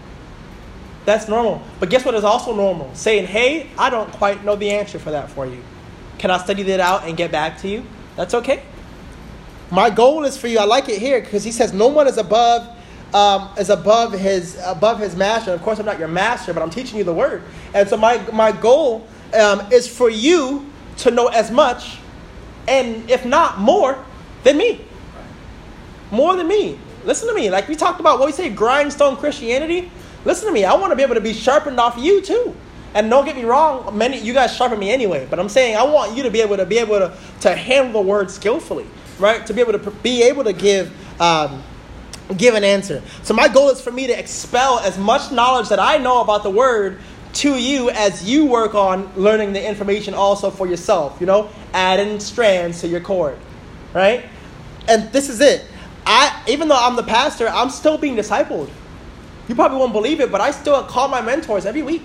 That's 1.04 1.28
normal. 1.28 1.62
But 1.78 1.90
guess 1.90 2.04
what 2.04 2.14
is 2.14 2.24
also 2.24 2.54
normal? 2.54 2.94
Saying, 2.94 3.26
hey, 3.26 3.68
I 3.78 3.90
don't 3.90 4.10
quite 4.12 4.44
know 4.44 4.56
the 4.56 4.70
answer 4.70 4.98
for 4.98 5.10
that 5.12 5.30
for 5.30 5.46
you. 5.46 5.62
Can 6.18 6.30
I 6.30 6.38
study 6.38 6.62
that 6.64 6.80
out 6.80 7.04
and 7.04 7.16
get 7.16 7.30
back 7.30 7.58
to 7.58 7.68
you? 7.68 7.84
That's 8.16 8.34
okay. 8.34 8.62
My 9.70 9.88
goal 9.88 10.24
is 10.24 10.36
for 10.36 10.48
you. 10.48 10.58
I 10.58 10.64
like 10.64 10.88
it 10.88 10.98
here 10.98 11.20
because 11.20 11.44
he 11.44 11.52
says 11.52 11.72
no 11.72 11.88
one 11.88 12.06
is 12.06 12.18
above 12.18 12.76
um, 13.14 13.48
is 13.58 13.70
above 13.70 14.12
his 14.12 14.60
above 14.64 14.98
his 14.98 15.16
master. 15.16 15.52
Of 15.52 15.62
course, 15.62 15.78
I'm 15.78 15.86
not 15.86 15.98
your 15.98 16.08
master, 16.08 16.52
but 16.52 16.62
I'm 16.62 16.70
teaching 16.70 16.98
you 16.98 17.04
the 17.04 17.14
word. 17.14 17.42
And 17.74 17.88
so 17.88 17.96
my 17.96 18.18
my 18.32 18.52
goal 18.52 19.06
um, 19.34 19.60
is 19.72 19.88
for 19.88 20.10
you 20.10 20.70
to 20.98 21.10
know 21.10 21.28
as 21.28 21.50
much, 21.50 21.98
and 22.68 23.08
if 23.10 23.24
not 23.24 23.58
more, 23.58 24.04
than 24.42 24.58
me. 24.58 24.84
More 26.10 26.36
than 26.36 26.48
me. 26.48 26.78
Listen 27.04 27.28
to 27.28 27.34
me. 27.34 27.50
Like 27.50 27.68
we 27.68 27.76
talked 27.76 28.00
about 28.00 28.18
what 28.18 28.26
we 28.26 28.32
say, 28.32 28.50
grindstone 28.50 29.16
Christianity. 29.16 29.90
Listen 30.24 30.48
to 30.48 30.52
me. 30.52 30.64
I 30.64 30.74
want 30.74 30.92
to 30.92 30.96
be 30.96 31.02
able 31.02 31.14
to 31.14 31.20
be 31.20 31.32
sharpened 31.32 31.80
off 31.80 31.96
you 31.98 32.20
too. 32.20 32.54
And 32.92 33.08
don't 33.08 33.24
get 33.24 33.36
me 33.36 33.44
wrong, 33.44 33.96
many 33.96 34.18
you 34.18 34.34
guys 34.34 34.54
sharpen 34.54 34.78
me 34.78 34.90
anyway. 34.90 35.26
But 35.30 35.38
I'm 35.38 35.48
saying 35.48 35.76
I 35.76 35.84
want 35.84 36.16
you 36.16 36.24
to 36.24 36.30
be 36.30 36.40
able 36.40 36.56
to 36.56 36.66
be 36.66 36.78
able 36.78 36.98
to, 36.98 37.16
to 37.42 37.54
handle 37.54 38.02
the 38.02 38.08
word 38.08 38.30
skillfully, 38.30 38.86
right? 39.18 39.46
To 39.46 39.54
be 39.54 39.60
able 39.60 39.72
to 39.72 39.90
be 39.90 40.24
able 40.24 40.42
to 40.44 40.52
give 40.52 40.92
um, 41.20 41.62
give 42.36 42.54
an 42.54 42.64
answer. 42.64 43.02
So 43.22 43.34
my 43.34 43.48
goal 43.48 43.70
is 43.70 43.80
for 43.80 43.92
me 43.92 44.06
to 44.08 44.18
expel 44.18 44.80
as 44.80 44.98
much 44.98 45.30
knowledge 45.30 45.68
that 45.68 45.78
I 45.78 45.98
know 45.98 46.20
about 46.20 46.42
the 46.42 46.50
word 46.50 47.00
to 47.32 47.56
you 47.56 47.90
as 47.90 48.28
you 48.28 48.46
work 48.46 48.74
on 48.74 49.12
learning 49.14 49.52
the 49.52 49.64
information 49.64 50.14
also 50.14 50.50
for 50.50 50.66
yourself. 50.66 51.18
You 51.20 51.26
know, 51.26 51.48
adding 51.72 52.18
strands 52.18 52.80
to 52.80 52.88
your 52.88 53.00
cord, 53.00 53.38
right? 53.94 54.26
And 54.88 55.12
this 55.12 55.28
is 55.28 55.40
it. 55.40 55.64
I 56.06 56.42
even 56.48 56.68
though 56.68 56.78
I'm 56.78 56.96
the 56.96 57.02
pastor, 57.02 57.48
I'm 57.48 57.70
still 57.70 57.98
being 57.98 58.16
discipled. 58.16 58.70
You 59.48 59.54
probably 59.54 59.78
won't 59.78 59.92
believe 59.92 60.20
it, 60.20 60.30
but 60.30 60.40
I 60.40 60.50
still 60.50 60.82
call 60.84 61.08
my 61.08 61.20
mentors 61.20 61.66
every 61.66 61.82
week. 61.82 62.04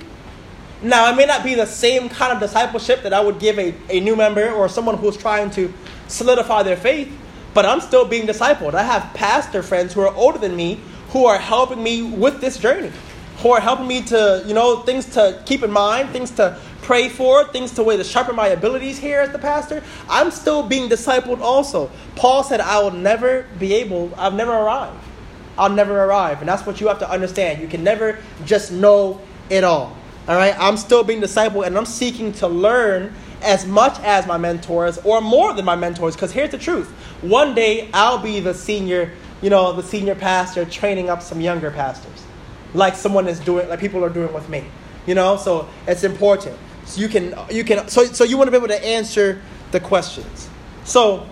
Now, 0.81 1.11
it 1.11 1.15
may 1.15 1.25
not 1.25 1.43
be 1.43 1.55
the 1.55 1.65
same 1.65 2.09
kind 2.09 2.33
of 2.33 2.39
discipleship 2.39 3.03
that 3.03 3.13
I 3.13 3.21
would 3.21 3.39
give 3.39 3.57
a, 3.57 3.73
a 3.89 3.99
new 3.99 4.15
member 4.15 4.51
or 4.51 4.67
someone 4.67 4.97
who's 4.97 5.15
trying 5.15 5.49
to 5.51 5.73
solidify 6.07 6.63
their 6.63 6.75
faith, 6.75 7.11
but 7.53 7.65
I'm 7.65 7.81
still 7.81 8.05
being 8.05 8.27
discipled. 8.27 8.73
I 8.73 8.83
have 8.83 9.13
pastor 9.13 9.63
friends 9.63 9.93
who 9.93 10.01
are 10.01 10.13
older 10.13 10.37
than 10.37 10.55
me 10.55 10.79
who 11.15 11.25
are 11.27 11.37
helping 11.37 11.81
me 11.81 12.01
with 12.01 12.41
this 12.41 12.57
journey, 12.57 12.91
who 13.37 13.51
are 13.51 13.61
helping 13.61 13.87
me 13.87 14.01
to, 14.01 14.43
you 14.45 14.53
know, 14.53 14.81
things 14.81 15.05
to 15.13 15.41
keep 15.45 15.63
in 15.63 15.71
mind, 15.71 16.09
things 16.09 16.29
to 16.31 16.59
pray 16.85 17.09
for, 17.09 17.43
things 17.45 17.71
to 17.71 17.83
way 17.83 17.97
to 17.97 18.03
sharpen 18.03 18.35
my 18.35 18.47
abilities 18.49 18.99
here 18.99 19.19
as 19.19 19.31
the 19.31 19.39
pastor. 19.39 19.83
I'm 20.07 20.29
still 20.29 20.61
being 20.61 20.87
discipled 20.87 21.41
also. 21.41 21.89
Paul 22.15 22.43
said, 22.43 22.61
I 22.61 22.79
will 22.79 22.91
never 22.91 23.47
be 23.59 23.73
able, 23.73 24.13
I've 24.15 24.35
never 24.35 24.51
arrived. 24.51 25.03
I'll 25.57 25.71
never 25.71 26.03
arrive. 26.03 26.41
And 26.41 26.47
that's 26.47 26.63
what 26.63 26.79
you 26.79 26.87
have 26.87 26.99
to 26.99 27.09
understand. 27.09 27.59
You 27.59 27.67
can 27.67 27.83
never 27.83 28.19
just 28.45 28.71
know 28.71 29.19
it 29.49 29.63
all. 29.63 29.97
All 30.27 30.35
right? 30.35 30.55
I'm 30.59 30.77
still 30.77 31.03
being 31.03 31.21
discipled 31.21 31.65
and 31.65 31.75
I'm 31.75 31.87
seeking 31.87 32.31
to 32.33 32.47
learn 32.47 33.13
as 33.41 33.65
much 33.65 33.99
as 34.01 34.27
my 34.27 34.37
mentors 34.37 34.99
or 34.99 35.21
more 35.21 35.53
than 35.53 35.65
my 35.65 35.75
mentors 35.75 36.15
because 36.15 36.31
here's 36.31 36.51
the 36.51 36.57
truth. 36.59 36.89
One 37.21 37.55
day 37.55 37.89
I'll 37.95 38.19
be 38.19 38.39
the 38.39 38.53
senior, 38.53 39.11
you 39.41 39.49
know, 39.49 39.73
the 39.73 39.83
senior 39.83 40.15
pastor 40.15 40.65
training 40.65 41.09
up 41.09 41.23
some 41.23 41.41
younger 41.41 41.71
pastors. 41.71 42.23
Like 42.75 42.95
someone 42.95 43.27
is 43.27 43.39
doing 43.39 43.67
like 43.69 43.79
people 43.79 44.05
are 44.05 44.09
doing 44.09 44.33
with 44.33 44.49
me. 44.49 44.65
You 45.07 45.15
know? 45.15 45.37
So 45.37 45.67
it's 45.87 46.03
important. 46.03 46.57
So 46.85 47.01
you 47.01 47.07
can 47.07 47.35
you 47.49 47.63
can 47.63 47.87
so 47.87 48.05
so 48.05 48.23
you 48.23 48.37
want 48.37 48.47
to 48.47 48.51
be 48.51 48.57
able 48.57 48.67
to 48.67 48.85
answer 48.85 49.41
the 49.71 49.79
questions. 49.79 50.49
So 50.83 51.27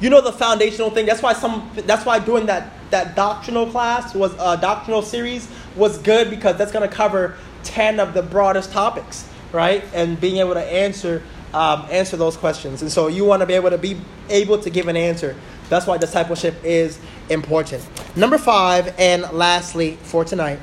you 0.00 0.10
know 0.10 0.20
the 0.20 0.32
foundational 0.32 0.90
thing. 0.90 1.06
That's 1.06 1.22
why 1.22 1.32
some. 1.32 1.70
That's 1.74 2.04
why 2.04 2.18
doing 2.18 2.46
that 2.46 2.72
that 2.90 3.16
doctrinal 3.16 3.66
class 3.66 4.14
was 4.14 4.34
a 4.34 4.40
uh, 4.40 4.56
doctrinal 4.56 5.02
series 5.02 5.48
was 5.74 5.98
good 5.98 6.30
because 6.30 6.56
that's 6.56 6.72
going 6.72 6.88
to 6.88 6.94
cover 6.94 7.36
ten 7.62 7.98
of 8.00 8.14
the 8.14 8.22
broadest 8.22 8.72
topics, 8.72 9.28
right? 9.52 9.84
And 9.94 10.20
being 10.20 10.36
able 10.38 10.54
to 10.54 10.64
answer 10.64 11.22
um, 11.54 11.86
answer 11.90 12.16
those 12.16 12.36
questions. 12.36 12.82
And 12.82 12.90
so 12.90 13.08
you 13.08 13.24
want 13.24 13.40
to 13.40 13.46
be 13.46 13.54
able 13.54 13.70
to 13.70 13.78
be 13.78 13.98
able 14.28 14.58
to 14.58 14.70
give 14.70 14.88
an 14.88 14.96
answer. 14.96 15.36
That's 15.68 15.86
why 15.86 15.98
discipleship 15.98 16.54
is 16.62 16.98
important. 17.28 17.86
Number 18.16 18.38
five, 18.38 18.94
and 18.98 19.22
lastly 19.32 19.98
for 20.02 20.24
tonight, 20.24 20.60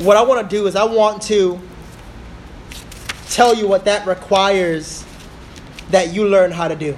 what 0.00 0.16
I 0.16 0.22
want 0.22 0.48
to 0.48 0.56
do 0.56 0.66
is 0.66 0.76
I 0.76 0.84
want 0.84 1.20
to 1.24 1.60
tell 3.28 3.54
you 3.54 3.68
what 3.68 3.84
that 3.84 4.06
requires 4.06 5.04
that 5.90 6.14
you 6.14 6.26
learn 6.26 6.52
how 6.52 6.68
to 6.68 6.74
do. 6.74 6.96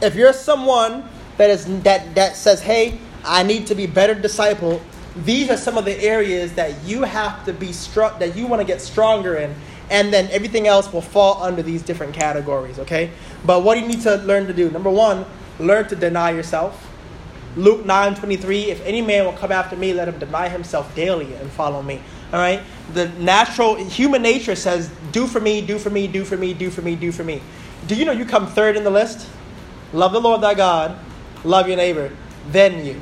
If 0.00 0.14
you're 0.14 0.32
someone 0.32 1.08
that 1.36 1.50
is 1.50 1.64
that 1.82 2.14
that 2.14 2.36
says, 2.36 2.60
"Hey, 2.60 2.98
I 3.24 3.42
need 3.42 3.66
to 3.66 3.74
be 3.74 3.86
better 3.86 4.14
disciple," 4.14 4.80
these 5.24 5.50
are 5.50 5.56
some 5.56 5.76
of 5.76 5.84
the 5.84 6.00
areas 6.00 6.52
that 6.52 6.72
you 6.84 7.02
have 7.02 7.44
to 7.46 7.52
be 7.52 7.72
struck 7.72 8.20
that 8.20 8.36
you 8.36 8.46
want 8.46 8.60
to 8.60 8.66
get 8.66 8.80
stronger 8.80 9.34
in, 9.34 9.52
and 9.90 10.12
then 10.12 10.28
everything 10.30 10.68
else 10.68 10.92
will 10.92 11.02
fall 11.02 11.42
under 11.42 11.60
these 11.60 11.82
different 11.82 12.14
categories. 12.14 12.78
Okay, 12.78 13.10
but 13.44 13.64
what 13.64 13.74
do 13.74 13.80
you 13.80 13.88
need 13.88 14.02
to 14.02 14.16
learn 14.18 14.46
to 14.46 14.52
do? 14.52 14.70
Number 14.70 14.90
one, 14.90 15.24
learn 15.58 15.88
to 15.88 15.96
deny 15.96 16.30
yourself. 16.30 16.86
Luke 17.56 17.84
9 17.84 18.14
23, 18.14 18.70
if 18.70 18.84
any 18.84 19.02
man 19.02 19.24
will 19.24 19.32
come 19.32 19.52
after 19.52 19.76
me, 19.76 19.92
let 19.92 20.08
him 20.08 20.18
deny 20.18 20.48
himself 20.48 20.94
daily 20.94 21.34
and 21.34 21.50
follow 21.50 21.82
me. 21.82 22.00
All 22.32 22.38
right? 22.38 22.62
The 22.94 23.08
natural 23.10 23.74
human 23.76 24.22
nature 24.22 24.56
says, 24.56 24.90
do 25.12 25.26
for 25.26 25.40
me, 25.40 25.60
do 25.60 25.78
for 25.78 25.90
me, 25.90 26.06
do 26.06 26.24
for 26.24 26.36
me, 26.36 26.54
do 26.54 26.70
for 26.70 26.80
me, 26.80 26.96
do 26.96 27.12
for 27.12 27.24
me. 27.24 27.42
Do 27.86 27.94
you 27.94 28.04
know 28.04 28.12
you 28.12 28.24
come 28.24 28.46
third 28.46 28.76
in 28.76 28.84
the 28.84 28.90
list? 28.90 29.28
Love 29.92 30.12
the 30.12 30.20
Lord 30.20 30.40
thy 30.40 30.54
God, 30.54 30.98
love 31.44 31.68
your 31.68 31.76
neighbor, 31.76 32.10
then 32.48 32.84
you. 32.84 33.00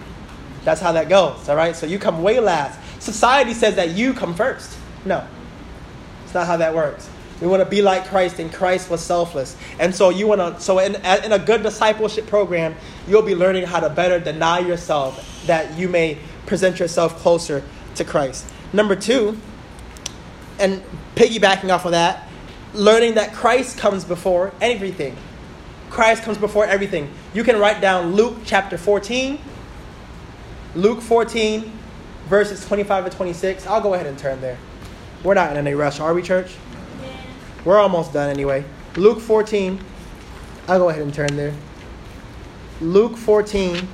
That's 0.65 0.81
how 0.81 0.93
that 0.93 1.09
goes, 1.09 1.49
all 1.49 1.57
right? 1.57 1.77
So 1.77 1.87
you 1.87 1.99
come 1.99 2.23
way 2.23 2.41
last. 2.41 2.79
Society 3.01 3.55
says 3.55 3.77
that 3.77 3.91
you 3.91 4.13
come 4.13 4.35
first. 4.35 4.77
No, 5.05 5.27
it's 6.25 6.35
not 6.35 6.47
how 6.47 6.57
that 6.57 6.75
works. 6.75 7.09
We 7.41 7.47
want 7.47 7.63
to 7.63 7.69
be 7.69 7.81
like 7.81 8.07
Christ, 8.07 8.39
and 8.39 8.53
Christ 8.53 8.91
was 8.91 9.01
selfless. 9.01 9.57
And 9.79 9.95
so 9.95 10.11
you 10.11 10.27
want 10.27 10.41
to. 10.41 10.61
So 10.61 10.79
in, 10.79 10.97
in 10.97 11.33
a 11.33 11.39
good 11.39 11.63
discipleship 11.63 12.27
program, 12.27 12.75
you'll 13.09 13.23
be 13.23 13.35
learning 13.35 13.65
how 13.65 13.81
to 13.81 13.89
better 13.89 14.21
deny 14.21 14.59
yourself, 14.59 15.45
that 15.47 15.79
you 15.79 15.89
may 15.89 16.19
present 16.47 16.79
yourself 16.79 17.17
closer 17.17 17.65
to 17.95 18.05
Christ. 18.05 18.47
Number 18.73 18.95
two, 18.95 19.39
and 20.59 20.83
piggybacking 21.17 21.71
off 21.71 21.85
of 21.87 21.93
that, 21.93 22.29
learning 22.75 23.15
that 23.15 23.33
Christ 23.33 23.79
comes 23.79 24.05
before 24.05 24.53
everything. 24.61 25.17
Christ 25.89 26.23
comes 26.23 26.39
before 26.39 26.67
everything. 26.67 27.13
You 27.35 27.43
can 27.43 27.59
write 27.59 27.81
down 27.81 28.15
Luke 28.15 28.39
chapter 28.45 28.79
14, 28.79 29.39
Luke 30.77 31.01
14, 31.01 31.73
verses 32.29 32.65
25 32.67 33.11
to 33.11 33.17
26. 33.17 33.67
I'll 33.67 33.81
go 33.81 33.95
ahead 33.95 34.07
and 34.07 34.17
turn 34.19 34.41
there. 34.41 34.59
We're 35.25 35.35
not 35.35 35.51
in 35.51 35.57
any 35.57 35.75
rush, 35.75 35.99
are 35.99 36.15
we, 36.15 36.23
church? 36.23 36.55
We're 37.65 37.79
almost 37.79 38.13
done 38.13 38.31
anyway. 38.31 38.65
Luke 38.97 39.21
14. 39.21 39.79
I'll 40.67 40.79
go 40.79 40.89
ahead 40.89 41.03
and 41.03 41.13
turn 41.13 41.37
there. 41.37 41.55
Luke 42.81 43.17
14. 43.17 43.87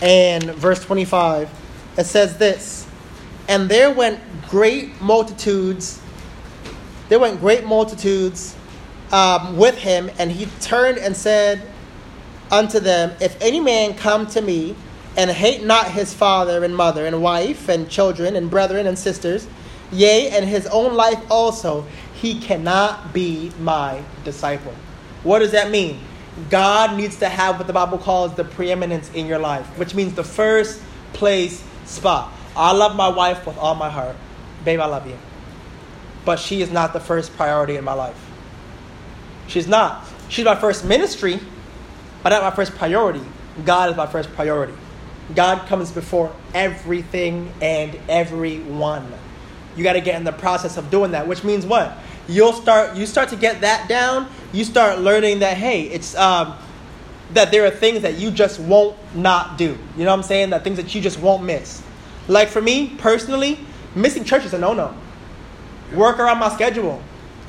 And 0.00 0.44
verse 0.54 0.84
25. 0.84 1.50
It 1.96 2.04
says 2.06 2.38
this 2.38 2.86
And 3.48 3.68
there 3.68 3.90
went 3.90 4.20
great 4.48 5.00
multitudes, 5.00 6.00
there 7.08 7.18
went 7.18 7.40
great 7.40 7.64
multitudes 7.64 8.54
um, 9.10 9.56
with 9.56 9.76
him, 9.78 10.10
and 10.18 10.30
he 10.30 10.46
turned 10.60 10.98
and 10.98 11.16
said 11.16 11.62
unto 12.52 12.78
them, 12.78 13.16
If 13.20 13.36
any 13.42 13.58
man 13.58 13.94
come 13.94 14.26
to 14.28 14.40
me 14.40 14.76
and 15.18 15.28
hate 15.30 15.64
not 15.64 15.90
his 15.90 16.14
father 16.14 16.62
and 16.62 16.74
mother 16.74 17.04
and 17.04 17.20
wife 17.20 17.68
and 17.68 17.90
children 17.90 18.36
and 18.36 18.48
brethren 18.48 18.86
and 18.86 18.96
sisters, 18.96 19.48
yea, 19.90 20.30
and 20.30 20.48
his 20.48 20.64
own 20.68 20.94
life 20.94 21.18
also, 21.28 21.84
he 22.14 22.40
cannot 22.40 23.12
be 23.12 23.50
my 23.58 24.00
disciple. 24.24 24.72
What 25.24 25.40
does 25.40 25.50
that 25.50 25.72
mean? 25.72 25.98
God 26.50 26.96
needs 26.96 27.16
to 27.16 27.28
have 27.28 27.58
what 27.58 27.66
the 27.66 27.72
Bible 27.72 27.98
calls 27.98 28.34
the 28.34 28.44
preeminence 28.44 29.10
in 29.12 29.26
your 29.26 29.40
life, 29.40 29.66
which 29.76 29.92
means 29.92 30.14
the 30.14 30.22
first 30.22 30.80
place 31.14 31.64
spot. 31.84 32.32
I 32.56 32.70
love 32.70 32.94
my 32.94 33.08
wife 33.08 33.44
with 33.44 33.58
all 33.58 33.74
my 33.74 33.90
heart. 33.90 34.14
Babe, 34.64 34.78
I 34.78 34.86
love 34.86 35.08
you. 35.08 35.18
But 36.24 36.38
she 36.38 36.62
is 36.62 36.70
not 36.70 36.92
the 36.92 37.00
first 37.00 37.36
priority 37.36 37.74
in 37.74 37.82
my 37.82 37.94
life. 37.94 38.24
She's 39.48 39.66
not. 39.66 40.06
She's 40.28 40.44
my 40.44 40.54
first 40.54 40.84
ministry, 40.84 41.40
but 42.22 42.28
not 42.28 42.42
my 42.44 42.52
first 42.52 42.76
priority. 42.76 43.22
God 43.64 43.90
is 43.90 43.96
my 43.96 44.06
first 44.06 44.32
priority. 44.34 44.74
God 45.34 45.66
comes 45.68 45.90
before 45.90 46.34
everything 46.54 47.52
and 47.60 47.98
everyone. 48.08 49.12
You 49.76 49.84
got 49.84 49.92
to 49.94 50.00
get 50.00 50.16
in 50.16 50.24
the 50.24 50.32
process 50.32 50.76
of 50.76 50.90
doing 50.90 51.12
that, 51.12 51.28
which 51.28 51.44
means 51.44 51.66
what? 51.66 51.96
You'll 52.28 52.52
start. 52.52 52.96
You 52.96 53.06
start 53.06 53.28
to 53.30 53.36
get 53.36 53.60
that 53.60 53.88
down. 53.88 54.28
You 54.52 54.64
start 54.64 54.98
learning 54.98 55.40
that 55.40 55.56
hey, 55.56 55.82
it's 55.82 56.16
um, 56.16 56.56
that 57.34 57.50
there 57.50 57.64
are 57.64 57.70
things 57.70 58.02
that 58.02 58.18
you 58.18 58.30
just 58.30 58.58
won't 58.58 58.96
not 59.14 59.58
do. 59.58 59.78
You 59.96 60.04
know 60.04 60.10
what 60.10 60.18
I'm 60.18 60.22
saying? 60.22 60.50
That 60.50 60.64
things 60.64 60.76
that 60.76 60.94
you 60.94 61.00
just 61.00 61.20
won't 61.20 61.44
miss. 61.44 61.82
Like 62.26 62.48
for 62.48 62.60
me 62.60 62.94
personally, 62.98 63.58
missing 63.94 64.24
church 64.24 64.44
is 64.44 64.52
a 64.52 64.58
no-no. 64.58 64.94
Work 65.94 66.18
around 66.18 66.38
my 66.38 66.50
schedule. 66.50 67.02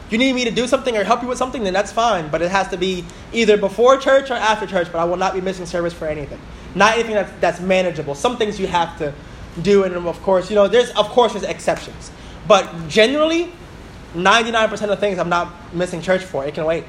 You 0.10 0.18
need 0.18 0.34
me 0.34 0.44
to 0.46 0.52
do 0.52 0.66
something 0.68 0.96
or 0.98 1.04
help 1.04 1.22
you 1.22 1.28
with 1.28 1.38
something, 1.38 1.64
then 1.64 1.74
that's 1.74 1.92
fine. 1.92 2.30
But 2.30 2.42
it 2.42 2.50
has 2.50 2.70
to 2.70 2.78
be 2.78 3.06
either 3.32 3.58
before 3.58 3.98
church 3.98 4.32
or 4.32 4.36
after 4.36 4.66
church. 4.66 4.92
But 4.92 5.00
I 5.00 5.06
will 5.06 5.18
not 5.18 5.34
be 5.34 5.42
missing 5.42 5.66
service 5.66 5.94
for 5.94 6.08
anything. 6.08 6.40
Not 6.76 6.94
anything 6.94 7.16
that's, 7.16 7.32
that's 7.40 7.60
manageable. 7.60 8.16
Some 8.16 8.38
things 8.38 8.60
you 8.60 8.68
have 8.68 8.98
to 9.00 9.14
do, 9.62 9.84
and 9.84 9.96
of 9.96 10.22
course, 10.22 10.50
you 10.50 10.56
know, 10.56 10.68
there's 10.68 10.92
of 10.92 11.08
course 11.10 11.34
there's 11.34 11.46
exceptions. 11.46 12.12
But 12.48 12.88
generally, 12.88 13.52
99% 14.14 14.90
of 14.90 15.00
things 15.00 15.20
I'm 15.20 15.30
not 15.30 15.74
missing 15.74 16.02
church 16.02 16.24
for. 16.24 16.46
It 16.46 16.54
can 16.54 16.66
wait. 16.66 16.84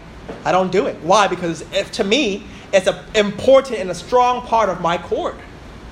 I 0.44 0.52
don't 0.52 0.70
do 0.70 0.86
it. 0.86 0.96
Why? 1.02 1.26
Because 1.26 1.62
if, 1.72 1.92
to 1.92 2.04
me, 2.04 2.44
it's 2.72 2.86
an 2.86 2.96
important 3.14 3.78
and 3.78 3.90
a 3.90 3.94
strong 3.94 4.46
part 4.46 4.68
of 4.68 4.80
my 4.80 4.96
cord, 4.96 5.36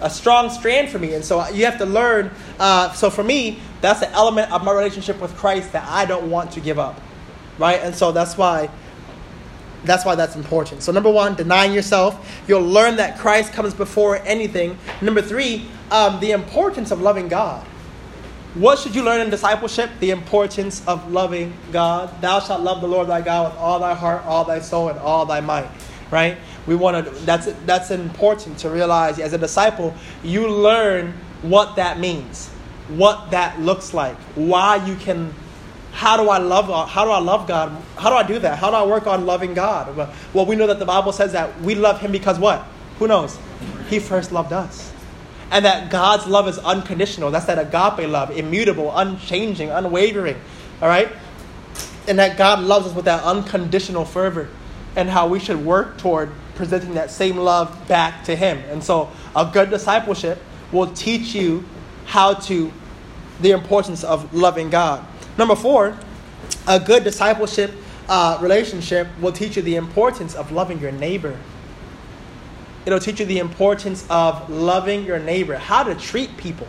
a 0.00 0.08
strong 0.08 0.48
strand 0.50 0.88
for 0.88 0.98
me. 0.98 1.14
And 1.14 1.24
so 1.24 1.46
you 1.48 1.64
have 1.64 1.78
to 1.78 1.86
learn. 1.86 2.30
Uh, 2.58 2.92
so 2.92 3.10
for 3.10 3.24
me, 3.24 3.60
that's 3.80 4.00
the 4.00 4.10
element 4.12 4.52
of 4.52 4.64
my 4.64 4.72
relationship 4.72 5.20
with 5.20 5.36
Christ 5.36 5.72
that 5.72 5.88
I 5.88 6.06
don't 6.06 6.30
want 6.30 6.52
to 6.52 6.60
give 6.60 6.78
up, 6.78 7.00
right? 7.58 7.80
And 7.82 7.94
so 7.94 8.12
that's 8.12 8.36
why. 8.36 8.70
That's 9.84 10.04
why 10.04 10.14
that's 10.14 10.36
important. 10.36 10.82
So 10.82 10.92
number 10.92 11.10
one, 11.10 11.34
denying 11.34 11.72
yourself. 11.72 12.42
You'll 12.48 12.62
learn 12.62 12.96
that 12.96 13.18
Christ 13.18 13.52
comes 13.52 13.74
before 13.74 14.16
anything. 14.24 14.78
Number 15.00 15.22
three, 15.22 15.68
um, 15.90 16.20
the 16.20 16.32
importance 16.32 16.90
of 16.90 17.00
loving 17.00 17.28
God. 17.28 17.64
What 18.54 18.78
should 18.78 18.94
you 18.94 19.02
learn 19.02 19.20
in 19.20 19.30
discipleship? 19.30 19.90
The 20.00 20.10
importance 20.10 20.84
of 20.88 21.12
loving 21.12 21.52
God. 21.70 22.20
Thou 22.20 22.40
shalt 22.40 22.62
love 22.62 22.80
the 22.80 22.88
Lord 22.88 23.06
thy 23.06 23.20
God 23.20 23.52
with 23.52 23.60
all 23.60 23.78
thy 23.78 23.94
heart, 23.94 24.24
all 24.24 24.44
thy 24.44 24.58
soul, 24.58 24.88
and 24.88 24.98
all 24.98 25.26
thy 25.26 25.40
might. 25.40 25.68
Right? 26.10 26.38
We 26.66 26.74
want 26.74 27.04
to. 27.04 27.10
That's 27.24 27.52
that's 27.66 27.90
important 27.90 28.58
to 28.58 28.70
realize. 28.70 29.18
As 29.18 29.32
a 29.32 29.38
disciple, 29.38 29.94
you 30.24 30.48
learn 30.48 31.14
what 31.42 31.76
that 31.76 32.00
means, 32.00 32.48
what 32.88 33.30
that 33.30 33.60
looks 33.60 33.94
like, 33.94 34.16
why 34.34 34.84
you 34.84 34.96
can. 34.96 35.32
How 35.92 36.16
do 36.16 36.28
I 36.28 36.38
love? 36.38 36.70
Uh, 36.70 36.86
how 36.86 37.04
do 37.04 37.10
I 37.10 37.18
love 37.18 37.48
God? 37.48 37.76
How 37.96 38.10
do 38.10 38.16
I 38.16 38.22
do 38.22 38.38
that? 38.40 38.58
How 38.58 38.70
do 38.70 38.76
I 38.76 38.86
work 38.86 39.06
on 39.06 39.26
loving 39.26 39.54
God? 39.54 39.96
Well, 40.32 40.46
we 40.46 40.54
know 40.54 40.66
that 40.66 40.78
the 40.78 40.84
Bible 40.84 41.12
says 41.12 41.32
that 41.32 41.60
we 41.60 41.74
love 41.74 42.00
Him 42.00 42.12
because 42.12 42.38
what? 42.38 42.64
Who 42.98 43.08
knows? 43.08 43.38
He 43.88 43.98
first 43.98 44.32
loved 44.32 44.52
us 44.52 44.92
and 45.50 45.64
that 45.64 45.90
God's 45.90 46.26
love 46.26 46.48
is 46.48 46.58
unconditional. 46.58 47.30
That's 47.30 47.46
that 47.46 47.58
agape 47.58 48.08
love, 48.08 48.30
immutable, 48.30 48.96
unchanging, 48.96 49.70
unwavering. 49.70 50.36
All 50.82 50.88
right? 50.88 51.10
And 52.06 52.18
that 52.18 52.36
God 52.36 52.60
loves 52.60 52.86
us 52.86 52.94
with 52.94 53.06
that 53.06 53.22
unconditional 53.24 54.04
fervor, 54.04 54.48
and 54.96 55.08
how 55.08 55.28
we 55.28 55.38
should 55.38 55.64
work 55.64 55.98
toward 55.98 56.30
presenting 56.54 56.94
that 56.94 57.10
same 57.10 57.36
love 57.36 57.86
back 57.88 58.24
to 58.24 58.34
Him. 58.34 58.58
And 58.70 58.82
so, 58.82 59.10
a 59.36 59.48
good 59.50 59.70
discipleship 59.70 60.42
will 60.72 60.88
teach 60.92 61.34
you 61.34 61.64
how 62.06 62.34
to, 62.34 62.72
the 63.40 63.52
importance 63.52 64.04
of 64.04 64.34
loving 64.34 64.70
God. 64.70 65.04
Number 65.38 65.54
four, 65.54 65.96
a 66.66 66.80
good 66.80 67.04
discipleship 67.04 67.70
uh, 68.08 68.38
relationship 68.40 69.06
will 69.20 69.32
teach 69.32 69.56
you 69.56 69.62
the 69.62 69.76
importance 69.76 70.34
of 70.34 70.50
loving 70.50 70.80
your 70.80 70.90
neighbor. 70.90 71.38
It'll 72.84 72.98
teach 72.98 73.20
you 73.20 73.26
the 73.26 73.38
importance 73.38 74.04
of 74.10 74.50
loving 74.50 75.04
your 75.04 75.18
neighbor, 75.18 75.56
how 75.56 75.84
to 75.84 75.94
treat 75.94 76.36
people. 76.36 76.66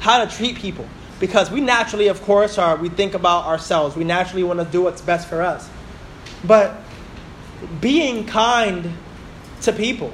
How 0.00 0.24
to 0.24 0.36
treat 0.36 0.56
people. 0.56 0.86
Because 1.20 1.50
we 1.50 1.60
naturally, 1.60 2.08
of 2.08 2.22
course, 2.22 2.58
are 2.58 2.76
we 2.76 2.88
think 2.88 3.14
about 3.14 3.44
ourselves. 3.44 3.94
We 3.94 4.04
naturally 4.04 4.42
want 4.42 4.58
to 4.60 4.64
do 4.64 4.82
what's 4.82 5.00
best 5.00 5.28
for 5.28 5.42
us. 5.42 5.68
But 6.44 6.76
being 7.80 8.26
kind 8.26 8.92
to 9.62 9.72
people. 9.72 10.12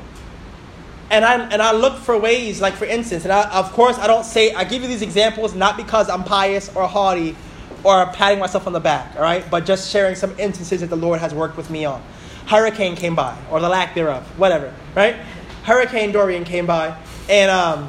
And 1.11 1.24
I 1.24 1.48
and 1.48 1.62
I 1.62 1.72
look 1.72 1.98
for 1.98 2.18
ways, 2.18 2.61
like 2.61 2.74
for 2.74 2.87
instance, 2.87 3.24
and 3.24 3.33
I, 3.33 3.48
of 3.50 3.70
course 3.72 3.98
I 3.98 4.07
don't 4.07 4.24
say 4.24 4.53
I 4.55 4.64
give 4.64 4.83
you 4.83 4.88
these 4.88 5.03
examples 5.03 5.55
not 5.55 5.77
because 5.77 6.09
I'm 6.09 6.24
pious 6.24 6.74
or 6.74 6.88
haughty 6.88 7.37
or 7.85 8.07
patting 8.07 8.38
myself 8.38 8.66
on 8.66 8.73
the 8.73 8.81
back, 8.81 9.14
all 9.14 9.23
right, 9.23 9.49
but 9.51 9.64
just 9.66 9.90
sharing 9.90 10.16
some 10.16 10.35
instances 10.38 10.81
that 10.81 10.90
the 10.90 10.97
Lord 10.97 11.20
has 11.20 11.33
worked 11.33 11.57
with 11.57 11.70
me 11.70 11.85
on 11.85 12.03
hurricane 12.47 12.97
came 12.97 13.14
by, 13.14 13.37
or 13.51 13.61
the 13.61 13.68
lack 13.68 13.94
thereof, 13.94 14.23
whatever, 14.38 14.73
right? 14.94 15.16
Hurricane 15.64 16.12
Dorian 16.12 16.44
came 16.44 16.66
by, 16.66 16.97
and 17.29 17.51
um, 17.51 17.88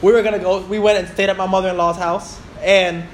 we 0.00 0.12
were 0.12 0.22
gonna 0.22 0.38
go. 0.38 0.64
We 0.64 0.78
went 0.78 0.98
and 0.98 1.08
stayed 1.08 1.28
at 1.28 1.36
my 1.36 1.46
mother-in-law's 1.46 1.96
house, 1.96 2.40
and 2.62 3.04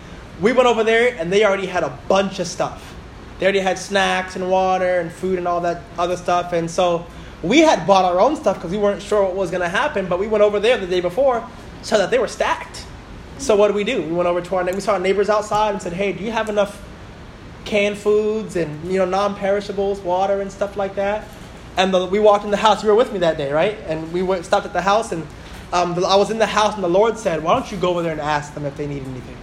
we 0.40 0.52
went 0.52 0.68
over 0.68 0.84
there, 0.84 1.16
and 1.18 1.32
they 1.32 1.44
already 1.44 1.66
had 1.66 1.82
a 1.82 1.98
bunch 2.08 2.38
of 2.38 2.46
stuff. 2.46 2.94
They 3.38 3.46
already 3.46 3.60
had 3.60 3.78
snacks 3.78 4.36
and 4.36 4.48
water 4.50 5.00
and 5.00 5.10
food 5.10 5.38
and 5.38 5.48
all 5.48 5.60
that 5.62 5.82
other 5.98 6.16
stuff, 6.16 6.52
and 6.52 6.70
so 6.70 7.06
we 7.42 7.58
had 7.58 7.86
bought 7.86 8.04
our 8.04 8.20
own 8.20 8.36
stuff 8.36 8.56
because 8.56 8.70
we 8.70 8.78
weren't 8.78 9.02
sure 9.02 9.22
what 9.22 9.34
was 9.34 9.50
gonna 9.50 9.68
happen. 9.68 10.06
But 10.06 10.20
we 10.20 10.28
went 10.28 10.44
over 10.44 10.60
there 10.60 10.78
the 10.78 10.86
day 10.86 11.00
before, 11.00 11.44
so 11.82 11.98
that 11.98 12.10
they 12.10 12.18
were 12.18 12.28
stacked. 12.28 12.83
So 13.38 13.56
what 13.56 13.68
did 13.68 13.76
we 13.76 13.84
do? 13.84 14.02
We 14.02 14.12
went 14.12 14.28
over 14.28 14.40
to 14.40 14.56
our 14.56 14.64
we 14.64 14.80
saw 14.80 14.92
our 14.92 15.00
neighbors 15.00 15.28
outside 15.28 15.72
and 15.72 15.82
said, 15.82 15.92
"Hey, 15.92 16.12
do 16.12 16.24
you 16.24 16.30
have 16.30 16.48
enough?" 16.48 16.80
canned 17.64 17.96
foods 17.96 18.56
and 18.56 18.92
you 18.92 18.98
know 18.98 19.04
non-perishables, 19.04 20.00
water 20.00 20.40
and 20.40 20.52
stuff 20.52 20.76
like 20.76 20.94
that. 20.96 21.26
And 21.76 21.92
the, 21.92 22.06
we 22.06 22.20
walked 22.20 22.44
in 22.44 22.50
the 22.50 22.56
house. 22.56 22.82
You 22.82 22.90
were 22.90 22.94
with 22.94 23.12
me 23.12 23.20
that 23.20 23.36
day, 23.36 23.52
right? 23.52 23.76
And 23.86 24.12
we 24.12 24.22
went, 24.22 24.44
stopped 24.44 24.66
at 24.66 24.72
the 24.72 24.82
house, 24.82 25.10
and 25.10 25.26
um, 25.72 25.94
the, 25.94 26.06
I 26.06 26.14
was 26.16 26.30
in 26.30 26.38
the 26.38 26.46
house, 26.46 26.74
and 26.74 26.84
the 26.84 26.88
Lord 26.88 27.18
said, 27.18 27.42
"Why 27.42 27.54
don't 27.54 27.70
you 27.70 27.78
go 27.78 27.90
over 27.90 28.02
there 28.02 28.12
and 28.12 28.20
ask 28.20 28.54
them 28.54 28.64
if 28.64 28.76
they 28.76 28.86
need 28.86 29.02
anything?" 29.04 29.36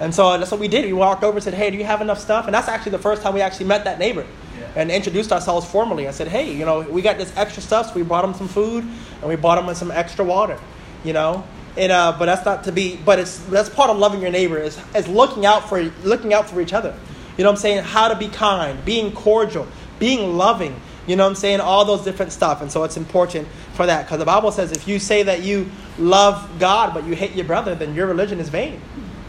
And 0.00 0.14
so 0.14 0.36
that's 0.36 0.50
what 0.50 0.60
we 0.60 0.68
did. 0.68 0.84
We 0.84 0.92
walked 0.92 1.22
over 1.22 1.36
and 1.36 1.44
said, 1.44 1.54
"Hey, 1.54 1.70
do 1.70 1.76
you 1.76 1.84
have 1.84 2.00
enough 2.00 2.18
stuff?" 2.18 2.46
And 2.46 2.54
that's 2.54 2.68
actually 2.68 2.92
the 2.92 2.98
first 2.98 3.22
time 3.22 3.34
we 3.34 3.40
actually 3.40 3.66
met 3.66 3.84
that 3.84 3.98
neighbor 3.98 4.26
and 4.74 4.90
introduced 4.90 5.32
ourselves 5.32 5.66
formally. 5.66 6.08
I 6.08 6.10
said, 6.10 6.28
"Hey, 6.28 6.52
you 6.52 6.64
know, 6.64 6.80
we 6.80 7.02
got 7.02 7.18
this 7.18 7.32
extra 7.36 7.62
stuff, 7.62 7.88
so 7.88 7.94
we 7.94 8.02
brought 8.02 8.22
them 8.22 8.34
some 8.34 8.48
food, 8.48 8.84
and 9.20 9.28
we 9.28 9.36
bought 9.36 9.64
them 9.64 9.72
some 9.74 9.90
extra 9.90 10.24
water." 10.24 10.58
You 11.04 11.12
know, 11.12 11.44
and, 11.76 11.92
uh, 11.92 12.16
but 12.18 12.26
that's 12.26 12.44
not 12.44 12.64
to 12.64 12.72
be. 12.72 12.96
But 12.96 13.18
it's 13.18 13.38
that's 13.46 13.68
part 13.68 13.90
of 13.90 13.98
loving 13.98 14.22
your 14.22 14.30
neighbor 14.30 14.58
is, 14.58 14.78
is 14.94 15.08
looking 15.08 15.44
out 15.44 15.68
for 15.68 15.82
looking 16.04 16.32
out 16.32 16.48
for 16.48 16.60
each 16.60 16.72
other. 16.72 16.94
You 17.36 17.44
know 17.44 17.50
what 17.50 17.56
I'm 17.56 17.62
saying? 17.62 17.84
How 17.84 18.08
to 18.08 18.16
be 18.16 18.28
kind, 18.28 18.82
being 18.84 19.12
cordial, 19.12 19.66
being 19.98 20.36
loving. 20.36 20.80
You 21.06 21.14
know 21.14 21.24
what 21.24 21.30
I'm 21.30 21.36
saying? 21.36 21.60
All 21.60 21.84
those 21.84 22.02
different 22.02 22.32
stuff. 22.32 22.62
And 22.62 22.72
so 22.72 22.82
it's 22.84 22.96
important 22.96 23.46
for 23.74 23.86
that 23.86 24.06
because 24.06 24.18
the 24.18 24.24
Bible 24.24 24.50
says 24.50 24.72
if 24.72 24.88
you 24.88 24.98
say 24.98 25.22
that 25.24 25.42
you 25.42 25.70
love 25.98 26.58
God 26.58 26.94
but 26.94 27.04
you 27.04 27.14
hate 27.14 27.34
your 27.34 27.44
brother, 27.44 27.74
then 27.74 27.94
your 27.94 28.06
religion 28.06 28.40
is 28.40 28.48
vain, 28.48 28.80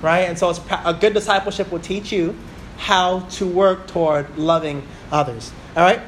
right? 0.01 0.21
And 0.21 0.39
so 0.39 0.55
a 0.85 0.93
good 0.93 1.13
discipleship 1.13 1.71
will 1.71 1.79
teach 1.79 2.11
you 2.11 2.35
how 2.77 3.21
to 3.31 3.45
work 3.45 3.87
toward 3.87 4.37
loving 4.37 4.87
others. 5.11 5.51
All 5.75 5.83
right. 5.83 6.01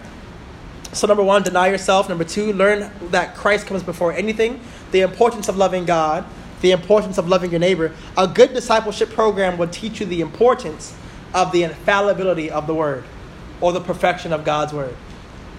So 0.94 1.06
number 1.06 1.24
one, 1.24 1.44
deny 1.44 1.68
yourself. 1.68 2.10
Number 2.10 2.24
two, 2.24 2.54
learn 2.54 2.92
that 3.12 3.36
Christ 3.36 3.68
comes 3.68 3.84
before 3.84 4.12
anything 4.14 4.60
the 4.92 5.02
importance 5.02 5.48
of 5.48 5.58
loving 5.58 5.86
God, 5.86 6.26
the 6.62 6.72
importance 6.72 7.18
of 7.18 7.28
loving 7.28 7.52
your 7.52 7.60
neighbor. 7.60 7.92
A 8.18 8.28
good 8.28 8.54
discipleship 8.54 9.10
program 9.10 9.58
will 9.58 9.68
teach 9.68 10.00
you 10.00 10.06
the 10.06 10.22
importance 10.22 10.96
of 11.34 11.52
the 11.52 11.64
infallibility 11.64 12.50
of 12.50 12.68
the 12.68 12.74
word 12.74 13.04
or 13.62 13.72
the 13.72 13.82
perfection 13.82 14.34
of 14.34 14.44
God's 14.44 14.74
word. 14.74 14.96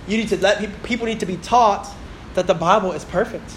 You 0.07 0.17
need 0.17 0.29
to 0.29 0.37
let 0.39 0.83
people, 0.83 1.07
need 1.07 1.21
to 1.21 1.27
be 1.27 1.37
taught 1.37 1.89
that 2.35 2.47
the 2.47 2.55
Bible 2.55 2.93
is 2.93 3.05
perfect. 3.05 3.51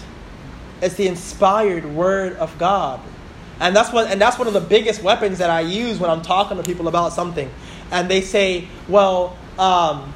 It's 0.80 0.94
the 0.94 1.06
inspired 1.06 1.84
word 1.84 2.36
of 2.36 2.56
God. 2.58 3.00
And 3.60 3.74
that's 3.74 3.92
what 3.92 4.10
and 4.10 4.20
that's 4.20 4.38
one 4.38 4.48
of 4.48 4.54
the 4.54 4.60
biggest 4.60 5.02
weapons 5.02 5.38
that 5.38 5.48
I 5.48 5.60
use 5.60 5.98
when 5.98 6.10
I'm 6.10 6.22
talking 6.22 6.56
to 6.56 6.62
people 6.62 6.88
about 6.88 7.12
something. 7.12 7.50
And 7.90 8.10
they 8.10 8.20
say, 8.20 8.68
well, 8.88 9.36
um, 9.58 10.12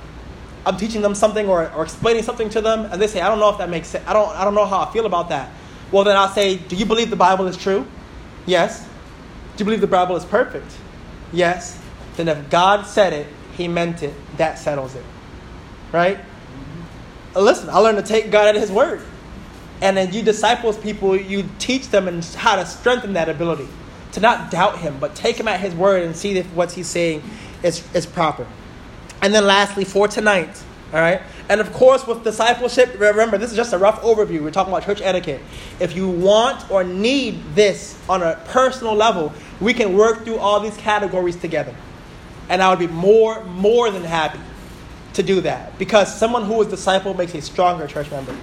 I'm 0.69 0.77
teaching 0.77 1.01
them 1.01 1.15
something 1.15 1.49
or, 1.49 1.73
or 1.73 1.83
explaining 1.83 2.23
something 2.23 2.51
to 2.51 2.61
them, 2.61 2.85
and 2.93 3.01
they 3.01 3.07
say, 3.07 3.23
I 3.23 3.29
don't 3.29 3.39
know 3.39 3.49
if 3.49 3.57
that 3.57 3.71
makes 3.71 3.89
sense. 3.89 4.07
I 4.07 4.13
don't, 4.13 4.29
I 4.37 4.45
don't 4.45 4.55
know 4.55 4.67
how 4.67 4.81
I 4.81 4.93
feel 4.93 5.07
about 5.07 5.31
that. 5.31 5.51
Well, 5.91 6.05
then 6.05 6.15
I'll 6.15 6.29
say, 6.29 6.59
Do 6.59 6.77
you 6.77 6.85
believe 6.85 7.09
the 7.09 7.17
Bible 7.17 7.47
is 7.47 7.57
true? 7.57 7.87
Yes. 8.45 8.85
Do 9.57 9.63
you 9.63 9.65
believe 9.65 9.81
the 9.81 9.87
Bible 9.87 10.15
is 10.17 10.27
perfect? 10.27 10.71
Yes. 11.33 11.81
Then 12.17 12.29
if 12.29 12.51
God 12.51 12.85
said 12.85 13.15
it, 13.15 13.27
He 13.57 13.67
meant 13.67 14.03
it, 14.03 14.13
that 14.37 14.59
settles 14.59 14.95
it. 14.95 15.05
Right? 15.91 16.19
Mm-hmm. 16.19 17.39
Listen, 17.41 17.71
I 17.71 17.79
learned 17.79 17.97
to 17.97 18.05
take 18.05 18.31
God 18.31 18.55
at 18.55 18.61
His 18.61 18.71
word. 18.71 19.01
And 19.81 19.97
then 19.97 20.13
you 20.13 20.21
disciples 20.21 20.77
people, 20.77 21.17
you 21.17 21.49
teach 21.59 21.89
them 21.89 22.09
and 22.09 22.23
how 22.23 22.57
to 22.57 22.67
strengthen 22.67 23.15
that 23.15 23.31
ability. 23.31 23.69
To 24.13 24.21
not 24.21 24.51
doubt 24.51 24.81
Him, 24.81 24.99
but 25.01 25.15
take 25.15 25.41
Him 25.41 25.49
at 25.49 25.61
His 25.61 25.75
word 25.75 26.03
and 26.03 26.15
see 26.15 26.37
if 26.37 26.53
what 26.53 26.73
He's 26.73 26.89
saying 26.89 27.23
is, 27.63 27.83
is 27.95 28.05
proper. 28.05 28.47
And 29.23 29.35
then 29.35 29.47
lastly, 29.47 29.85
for 29.85 30.09
tonight, 30.09 30.63
all 30.93 31.01
right? 31.01 31.21
And 31.49 31.61
of 31.61 31.73
course, 31.73 32.07
with 32.07 32.25
discipleship, 32.25 32.99
remember, 32.99 33.39
this 33.39 33.51
is 33.51 33.57
just 33.57 33.73
a 33.73 33.79
rough 33.79 34.03
overview. 34.03 34.43
We're 34.43 34.51
talking 34.51 34.73
about 34.73 34.85
church 34.85 35.01
etiquette. 35.01 35.41
If 35.81 35.97
you 35.97 36.09
want 36.09 36.71
or 36.71 36.85
need 36.85 37.43
this 37.55 37.99
on 38.09 38.23
a 38.23 38.41
personal 38.47 38.95
level, 38.95 39.33
we 39.61 39.75
can 39.75 39.97
work 39.97 40.25
through 40.25 40.39
all 40.39 40.61
these 40.61 40.77
categories 40.77 41.37
together. 41.37 41.75
And 42.49 42.63
I 42.63 42.71
would 42.71 42.79
be 42.79 42.87
more, 42.87 43.45
more 43.45 43.91
than 43.91 44.05
happy 44.05 44.41
to 45.15 45.23
do 45.23 45.41
that 45.41 45.79
because 45.79 46.15
someone 46.15 46.45
who 46.45 46.61
is 46.63 46.69
disciple 46.69 47.13
makes 47.15 47.35
a 47.35 47.43
stronger 47.43 47.87
church 47.87 48.11
member. 48.11 48.35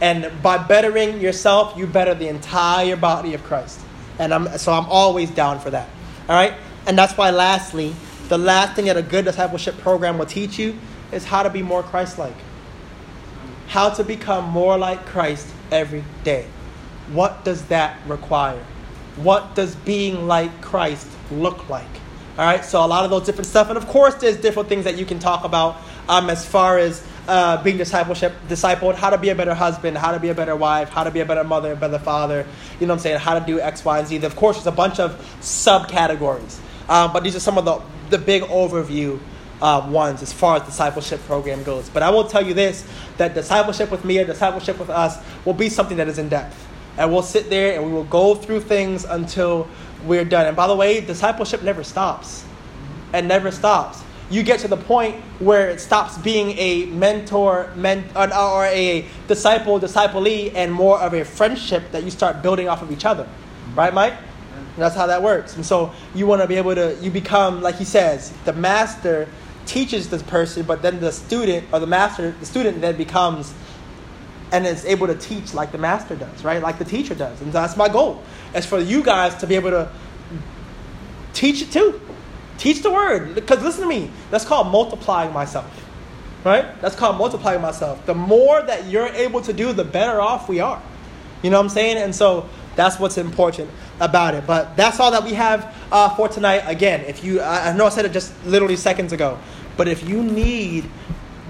And 0.00 0.30
by 0.42 0.58
bettering 0.58 1.20
yourself, 1.20 1.76
you 1.76 1.86
better 1.86 2.14
the 2.14 2.28
entire 2.28 2.96
body 2.96 3.34
of 3.34 3.42
Christ. 3.44 3.80
And 4.18 4.34
I'm, 4.34 4.58
so 4.58 4.72
I'm 4.72 4.86
always 4.86 5.30
down 5.30 5.60
for 5.60 5.70
that. 5.70 5.88
All 6.28 6.34
right? 6.34 6.54
And 6.86 6.98
that's 6.98 7.16
why, 7.16 7.30
lastly, 7.30 7.94
the 8.28 8.38
last 8.38 8.74
thing 8.74 8.86
that 8.86 8.96
a 8.96 9.02
good 9.02 9.24
discipleship 9.24 9.78
program 9.78 10.18
will 10.18 10.26
teach 10.26 10.58
you 10.58 10.76
is 11.12 11.24
how 11.24 11.42
to 11.42 11.50
be 11.50 11.62
more 11.62 11.82
Christ 11.82 12.18
like. 12.18 12.34
How 13.68 13.90
to 13.90 14.04
become 14.04 14.44
more 14.44 14.78
like 14.78 15.04
Christ 15.06 15.46
every 15.70 16.04
day. 16.24 16.46
What 17.12 17.44
does 17.44 17.66
that 17.66 17.98
require? 18.06 18.62
What 19.16 19.54
does 19.54 19.74
being 19.74 20.26
like 20.26 20.60
Christ 20.60 21.08
look 21.30 21.68
like? 21.68 21.84
All 22.38 22.44
right, 22.44 22.64
so 22.64 22.84
a 22.84 22.86
lot 22.86 23.04
of 23.04 23.10
those 23.10 23.24
different 23.24 23.46
stuff, 23.46 23.70
and 23.70 23.78
of 23.78 23.86
course, 23.86 24.14
there's 24.16 24.36
different 24.36 24.68
things 24.68 24.84
that 24.84 24.98
you 24.98 25.06
can 25.06 25.18
talk 25.18 25.44
about 25.44 25.78
um, 26.06 26.28
as 26.28 26.44
far 26.44 26.76
as 26.76 27.02
uh, 27.28 27.62
being 27.62 27.78
discipleship, 27.78 28.34
discipled, 28.46 28.94
how 28.94 29.10
to 29.10 29.18
be 29.18 29.30
a 29.30 29.34
better 29.34 29.54
husband, 29.54 29.96
how 29.96 30.12
to 30.12 30.20
be 30.20 30.28
a 30.28 30.34
better 30.34 30.54
wife, 30.54 30.90
how 30.90 31.02
to 31.02 31.10
be 31.10 31.20
a 31.20 31.24
better 31.24 31.44
mother, 31.44 31.74
better 31.74 31.98
father. 31.98 32.46
You 32.78 32.86
know 32.86 32.92
what 32.92 32.98
I'm 32.98 33.02
saying? 33.02 33.18
How 33.20 33.38
to 33.38 33.44
do 33.44 33.58
X, 33.58 33.84
Y, 33.84 33.98
and 33.98 34.06
Z. 34.06 34.16
Of 34.18 34.36
course, 34.36 34.56
there's 34.56 34.66
a 34.66 34.72
bunch 34.72 35.00
of 35.00 35.18
subcategories, 35.40 36.58
um, 36.88 37.12
but 37.12 37.22
these 37.22 37.36
are 37.36 37.40
some 37.40 37.58
of 37.58 37.64
the 37.64 37.80
the 38.10 38.18
big 38.18 38.42
overview 38.44 39.18
uh, 39.60 39.88
ones 39.90 40.22
as 40.22 40.32
far 40.32 40.56
as 40.56 40.62
discipleship 40.62 41.20
program 41.26 41.62
goes. 41.62 41.88
But 41.88 42.02
I 42.02 42.10
will 42.10 42.24
tell 42.24 42.44
you 42.44 42.54
this: 42.54 42.86
that 43.16 43.34
discipleship 43.34 43.90
with 43.90 44.04
me, 44.04 44.18
or 44.18 44.24
discipleship 44.24 44.78
with 44.78 44.90
us, 44.90 45.18
will 45.44 45.54
be 45.54 45.68
something 45.68 45.96
that 45.96 46.08
is 46.08 46.18
in 46.18 46.28
depth, 46.28 46.66
and 46.98 47.12
we'll 47.12 47.22
sit 47.22 47.50
there 47.50 47.76
and 47.76 47.86
we 47.86 47.92
will 47.92 48.04
go 48.04 48.34
through 48.34 48.60
things 48.60 49.04
until 49.04 49.68
we're 50.04 50.24
done. 50.24 50.46
And 50.46 50.56
by 50.56 50.66
the 50.66 50.76
way, 50.76 51.00
discipleship 51.00 51.62
never 51.62 51.82
stops. 51.82 52.44
It 53.14 53.24
never 53.24 53.50
stops. 53.50 54.02
You 54.28 54.42
get 54.42 54.58
to 54.60 54.68
the 54.68 54.76
point 54.76 55.14
where 55.38 55.70
it 55.70 55.80
stops 55.80 56.18
being 56.18 56.50
a 56.58 56.86
mentor, 56.86 57.70
men, 57.76 58.04
or 58.16 58.64
a 58.66 59.06
disciple, 59.28 59.78
disciplee, 59.78 60.52
and 60.54 60.72
more 60.72 60.98
of 60.98 61.14
a 61.14 61.24
friendship 61.24 61.92
that 61.92 62.02
you 62.02 62.10
start 62.10 62.42
building 62.42 62.68
off 62.68 62.82
of 62.82 62.90
each 62.90 63.04
other. 63.04 63.28
Right, 63.76 63.94
Mike? 63.94 64.14
And 64.58 64.76
that's 64.76 64.94
how 64.94 65.06
that 65.06 65.22
works. 65.22 65.56
And 65.56 65.64
so 65.64 65.92
you 66.14 66.26
want 66.26 66.42
to 66.42 66.48
be 66.48 66.56
able 66.56 66.74
to, 66.74 66.96
you 67.00 67.10
become, 67.10 67.62
like 67.62 67.76
he 67.76 67.84
says, 67.84 68.32
the 68.44 68.52
master 68.52 69.28
teaches 69.66 70.08
this 70.08 70.22
person, 70.22 70.64
but 70.64 70.82
then 70.82 71.00
the 71.00 71.12
student, 71.12 71.66
or 71.72 71.80
the 71.80 71.86
master, 71.86 72.32
the 72.38 72.46
student 72.46 72.80
then 72.80 72.96
becomes 72.96 73.52
and 74.52 74.66
is 74.66 74.84
able 74.84 75.06
to 75.08 75.14
teach 75.14 75.54
like 75.54 75.72
the 75.72 75.78
master 75.78 76.14
does, 76.14 76.44
right? 76.44 76.62
Like 76.62 76.78
the 76.78 76.84
teacher 76.84 77.14
does. 77.14 77.40
And 77.40 77.52
that's 77.52 77.76
my 77.76 77.88
goal. 77.88 78.22
Is 78.54 78.64
for 78.64 78.78
you 78.78 79.02
guys 79.02 79.34
to 79.36 79.46
be 79.46 79.56
able 79.56 79.70
to 79.70 79.90
teach 81.32 81.62
it 81.62 81.72
too. 81.72 82.00
Teach 82.58 82.82
the 82.82 82.90
word. 82.90 83.34
Because 83.34 83.62
listen 83.62 83.82
to 83.82 83.88
me, 83.88 84.10
that's 84.30 84.44
called 84.44 84.68
multiplying 84.68 85.32
myself. 85.32 85.84
Right? 86.44 86.80
That's 86.80 86.94
called 86.94 87.18
multiplying 87.18 87.60
myself. 87.60 88.06
The 88.06 88.14
more 88.14 88.62
that 88.62 88.86
you're 88.86 89.08
able 89.08 89.40
to 89.42 89.52
do, 89.52 89.72
the 89.72 89.84
better 89.84 90.20
off 90.20 90.48
we 90.48 90.60
are. 90.60 90.80
You 91.42 91.50
know 91.50 91.58
what 91.58 91.64
I'm 91.64 91.68
saying? 91.70 91.96
And 91.96 92.14
so 92.14 92.48
that's 92.76 93.00
what's 93.00 93.18
important 93.18 93.68
about 94.00 94.34
it. 94.34 94.46
But 94.46 94.76
that's 94.76 95.00
all 95.00 95.10
that 95.10 95.24
we 95.24 95.34
have 95.34 95.74
uh, 95.90 96.14
for 96.16 96.28
tonight. 96.28 96.62
Again, 96.66 97.02
if 97.02 97.24
you, 97.24 97.40
I 97.40 97.76
know 97.76 97.86
I 97.86 97.90
said 97.90 98.04
it 98.04 98.12
just 98.12 98.32
literally 98.44 98.76
seconds 98.76 99.12
ago, 99.12 99.38
but 99.76 99.88
if 99.88 100.08
you 100.08 100.22
need 100.22 100.84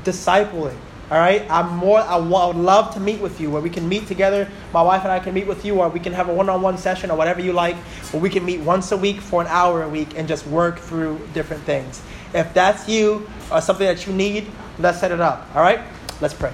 discipling, 0.04 0.76
all 1.08 1.18
right, 1.18 1.48
I'm 1.48 1.76
more. 1.76 2.00
I, 2.00 2.16
would 2.16 2.56
love 2.56 2.92
to 2.94 3.00
meet 3.00 3.20
with 3.20 3.40
you 3.40 3.48
where 3.48 3.62
we 3.62 3.70
can 3.70 3.88
meet 3.88 4.08
together. 4.08 4.48
My 4.72 4.82
wife 4.82 5.02
and 5.02 5.12
I 5.12 5.20
can 5.20 5.34
meet 5.34 5.46
with 5.46 5.64
you, 5.64 5.80
or 5.80 5.88
we 5.88 6.00
can 6.00 6.12
have 6.12 6.28
a 6.28 6.34
one-on-one 6.34 6.78
session, 6.78 7.12
or 7.12 7.16
whatever 7.16 7.40
you 7.40 7.52
like, 7.52 7.76
where 8.10 8.20
we 8.20 8.28
can 8.28 8.44
meet 8.44 8.58
once 8.58 8.90
a 8.90 8.96
week 8.96 9.20
for 9.20 9.40
an 9.40 9.46
hour 9.46 9.84
a 9.84 9.88
week 9.88 10.18
and 10.18 10.26
just 10.26 10.44
work 10.48 10.80
through 10.80 11.20
different 11.32 11.62
things. 11.62 12.02
If 12.34 12.52
that's 12.54 12.88
you 12.88 13.28
or 13.52 13.60
something 13.60 13.86
that 13.86 14.04
you 14.04 14.12
need, 14.12 14.48
let's 14.80 14.98
set 14.98 15.12
it 15.12 15.20
up. 15.20 15.48
All 15.54 15.62
right, 15.62 15.80
let's 16.20 16.34
pray. 16.34 16.52